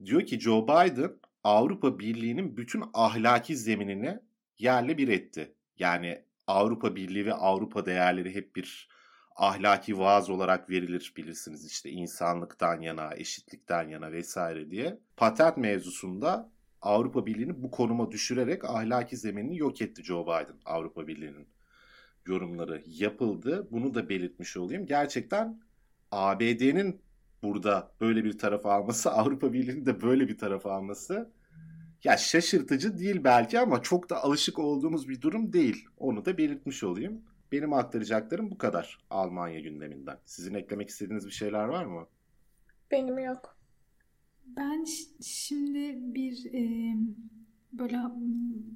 Diyor 0.06 0.26
ki 0.26 0.40
Joe 0.40 0.64
Biden 0.64 1.12
Avrupa 1.44 2.00
Birliği'nin 2.00 2.58
bütün 2.58 2.84
ahlaki 2.94 3.58
zeminini 3.58 4.20
yerle 4.60 4.98
bir 4.98 5.08
etti. 5.08 5.56
Yani 5.80 6.22
Avrupa 6.48 6.96
Birliği 6.96 7.26
ve 7.26 7.34
Avrupa 7.34 7.86
değerleri 7.86 8.36
hep 8.36 8.56
bir 8.56 8.90
ahlaki 9.36 10.00
vaaz 10.00 10.30
olarak 10.30 10.70
verilir 10.70 11.14
bilirsiniz 11.18 11.66
işte 11.66 11.90
insanlıktan 11.90 12.82
yana, 12.82 13.16
eşitlikten 13.16 13.88
yana 13.88 14.12
vesaire 14.12 14.72
diye. 14.72 15.00
Patent 15.18 15.58
mevzusunda 15.58 16.52
Avrupa 16.82 17.26
Birliği'ni 17.26 17.64
bu 17.64 17.72
konuma 17.72 18.12
düşürerek 18.12 18.66
ahlaki 18.66 19.18
zeminini 19.18 19.58
yok 19.58 19.82
etti 19.82 20.04
Joe 20.04 20.24
Biden 20.24 20.56
Avrupa 20.66 21.08
Birliği'nin 21.08 21.48
yorumları 22.26 22.84
yapıldı. 22.86 23.68
Bunu 23.72 23.94
da 23.94 24.10
belirtmiş 24.10 24.58
olayım. 24.58 24.86
Gerçekten 24.86 25.62
ABD'nin 26.12 27.02
burada 27.44 27.92
böyle 28.02 28.24
bir 28.24 28.38
taraf 28.38 28.66
alması, 28.66 29.12
Avrupa 29.12 29.54
Birliği'nin 29.54 29.86
de 29.86 30.02
böyle 30.02 30.28
bir 30.28 30.38
taraf 30.38 30.66
alması 30.66 31.32
ya 32.04 32.18
şaşırtıcı 32.18 32.98
değil 32.98 33.24
belki 33.24 33.60
ama 33.60 33.82
çok 33.82 34.10
da 34.10 34.24
alışık 34.24 34.60
olduğumuz 34.60 35.10
bir 35.10 35.22
durum 35.22 35.54
değil. 35.54 35.86
Onu 35.98 36.26
da 36.26 36.38
belirtmiş 36.38 36.84
olayım. 36.84 37.22
Benim 37.56 37.74
aktaracaklarım 37.74 38.52
bu 38.52 38.58
kadar 38.58 39.00
Almanya 39.10 39.60
gündeminden. 39.60 40.18
Sizin 40.26 40.54
eklemek 40.54 40.90
istediğiniz 40.90 41.26
bir 41.26 41.32
şeyler 41.32 41.66
var 41.66 41.86
mı? 41.86 42.08
Benim 42.92 43.20
yok. 43.20 43.58
Ben 44.46 44.86
şimdi 45.22 45.96
bir 46.16 46.54
e, 46.54 46.96
böyle 47.74 47.98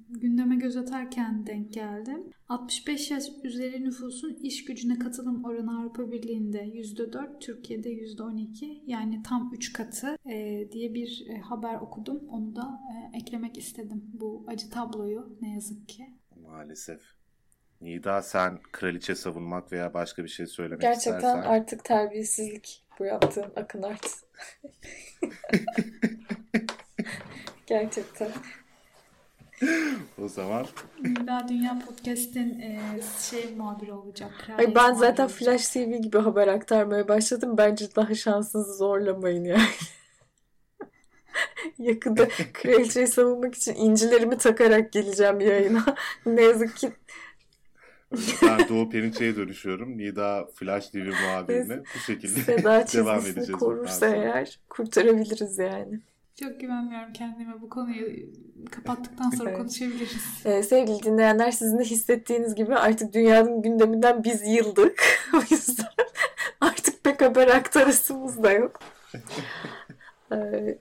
gündeme 0.09 0.55
göz 0.55 0.77
atarken 0.77 1.47
denk 1.47 1.73
geldim. 1.73 2.23
65 2.49 3.11
yaş 3.11 3.23
üzeri 3.43 3.83
nüfusun 3.83 4.33
iş 4.33 4.65
gücüne 4.65 4.99
katılım 4.99 5.43
oranı 5.43 5.79
Avrupa 5.79 6.11
Birliği'nde 6.11 6.63
%4, 6.63 7.39
Türkiye'de 7.39 7.89
%12 7.89 8.83
yani 8.85 9.23
tam 9.23 9.51
3 9.53 9.73
katı 9.73 10.17
e, 10.25 10.67
diye 10.71 10.93
bir 10.93 11.27
e, 11.29 11.39
haber 11.39 11.75
okudum. 11.75 12.29
Onu 12.29 12.55
da 12.55 12.79
e, 13.13 13.17
eklemek 13.17 13.57
istedim 13.57 14.03
bu 14.13 14.45
acı 14.47 14.69
tabloyu 14.69 15.37
ne 15.41 15.53
yazık 15.53 15.89
ki. 15.89 16.03
Maalesef. 16.41 17.18
Nida 17.81 18.21
sen 18.21 18.59
kraliçe 18.71 19.15
savunmak 19.15 19.71
veya 19.71 19.93
başka 19.93 20.23
bir 20.23 20.29
şey 20.29 20.47
söylemek 20.47 20.81
Gerçekten 20.81 21.15
istersen. 21.17 21.41
artık 21.41 21.83
terbiyesizlik 21.85 22.83
bu 22.99 23.05
yaptığın 23.05 23.51
Akın 23.55 23.83
Art. 23.83 24.07
Gerçekten. 27.67 28.31
O 30.23 30.27
zaman 30.27 30.65
Daha 31.27 31.47
Dünya 31.47 31.79
Podcast'in 31.87 32.59
e, 32.59 32.79
şey 33.31 33.55
muhabiri 33.55 33.93
olacak. 33.93 34.31
Ay 34.39 34.45
kraliyet 34.45 34.75
ben 34.75 34.83
muhabiri 34.83 34.99
zaten 34.99 35.23
olacak. 35.23 35.39
Flash 35.39 35.69
TV 35.69 35.95
gibi 36.01 36.17
haber 36.17 36.47
aktarmaya 36.47 37.07
başladım. 37.07 37.57
Bence 37.57 37.95
daha 37.95 38.15
şansınızı 38.15 38.73
zorlamayın 38.73 39.43
yani. 39.43 39.63
Yakında 41.77 42.27
kraliçeyi 42.53 43.07
savunmak 43.07 43.55
için 43.55 43.75
incilerimi 43.75 44.37
takarak 44.37 44.93
geleceğim 44.93 45.39
yayına. 45.39 45.95
ne 46.25 46.41
yazık 46.41 46.77
ki 46.77 46.91
ben 48.41 48.69
Doğu 48.69 48.89
Perinçe'ye 48.89 49.35
dönüşüyorum. 49.35 49.97
Nida 49.97 50.47
Flash 50.55 50.89
TV 50.89 50.97
muhabirine 50.97 51.79
bu 51.95 51.99
şekilde 51.99 52.41
Seda 52.41 52.85
devam 52.93 53.19
edeceğiz. 53.19 53.51
korursa 53.51 54.07
eğer 54.07 54.59
kurtarabiliriz 54.69 55.59
yani. 55.59 55.99
Çok 56.39 56.59
güvenmiyorum 56.59 57.13
kendime. 57.13 57.61
Bu 57.61 57.69
konuyu 57.69 58.29
kapattıktan 58.71 59.29
sonra 59.29 59.49
Evet. 59.49 59.59
konuşabiliriz. 59.59 60.45
Ee, 60.45 60.63
sevgili 60.63 61.03
dinleyenler 61.03 61.51
sizin 61.51 61.79
de 61.79 61.83
hissettiğiniz 61.83 62.55
gibi 62.55 62.75
artık 62.75 63.13
dünyanın 63.13 63.61
gündeminden 63.61 64.23
biz 64.23 64.41
yıldık. 64.47 65.03
o 65.33 65.37
yüzden 65.51 65.85
artık 66.61 67.03
pek 67.03 67.21
haber 67.21 67.47
aktarasımız 67.47 68.43
da 68.43 68.51
yok. 68.51 68.79
Ee, 70.31 70.77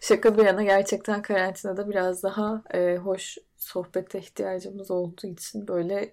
şaka 0.00 0.38
bir 0.38 0.44
yana 0.44 0.62
gerçekten 0.62 1.22
karantinada 1.22 1.90
biraz 1.90 2.22
daha 2.22 2.62
e, 2.74 2.96
hoş 2.96 3.38
sohbete 3.56 4.18
ihtiyacımız 4.18 4.90
olduğu 4.90 5.26
için 5.26 5.68
böyle 5.68 6.12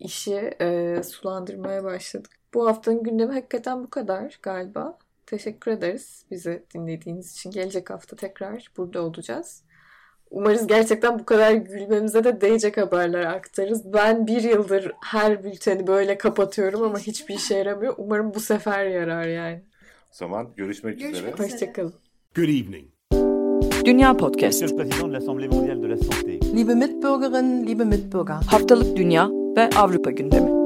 işi 0.00 0.50
e, 0.60 1.00
sulandırmaya 1.02 1.84
başladık. 1.84 2.30
Bu 2.54 2.68
haftanın 2.68 3.02
gündemi 3.02 3.32
hakikaten 3.32 3.82
bu 3.82 3.90
kadar 3.90 4.38
galiba. 4.42 4.98
Teşekkür 5.26 5.70
ederiz 5.70 6.24
bizi 6.30 6.62
dinlediğiniz 6.74 7.32
için. 7.32 7.50
Gelecek 7.50 7.90
hafta 7.90 8.16
tekrar 8.16 8.70
burada 8.76 9.02
olacağız. 9.02 9.62
Umarız 10.30 10.66
gerçekten 10.66 11.18
bu 11.18 11.24
kadar 11.24 11.52
gülmemize 11.52 12.24
de 12.24 12.40
değecek 12.40 12.76
haberler 12.76 13.24
aktarırız. 13.24 13.92
Ben 13.92 14.26
bir 14.26 14.42
yıldır 14.42 14.92
her 15.04 15.44
bülteni 15.44 15.86
böyle 15.86 16.18
kapatıyorum 16.18 16.82
ama 16.82 16.98
hiçbir 16.98 17.34
işe 17.34 17.54
yaramıyor. 17.56 17.94
Umarım 17.98 18.34
bu 18.34 18.40
sefer 18.40 18.86
yarar 18.86 19.26
yani. 19.26 19.62
O 20.12 20.14
zaman 20.16 20.48
görüşmek, 20.56 20.98
Görüşmek 20.98 21.14
üzere. 21.22 21.32
üzere. 21.34 21.52
Hoşçakalın. 21.52 21.94
Good 22.34 22.44
evening. 22.48 22.88
Dünya 23.84 24.16
Podcast. 24.16 24.62
Liebe 26.56 26.74
Mitbürgerinnen, 26.74 27.66
liebe 27.66 27.84
Mitbürger. 27.84 28.34
Haftalık 28.50 28.96
Dünya 28.96 29.37
ve 29.58 29.70
Avrupa 29.76 30.10
gündemi. 30.10 30.57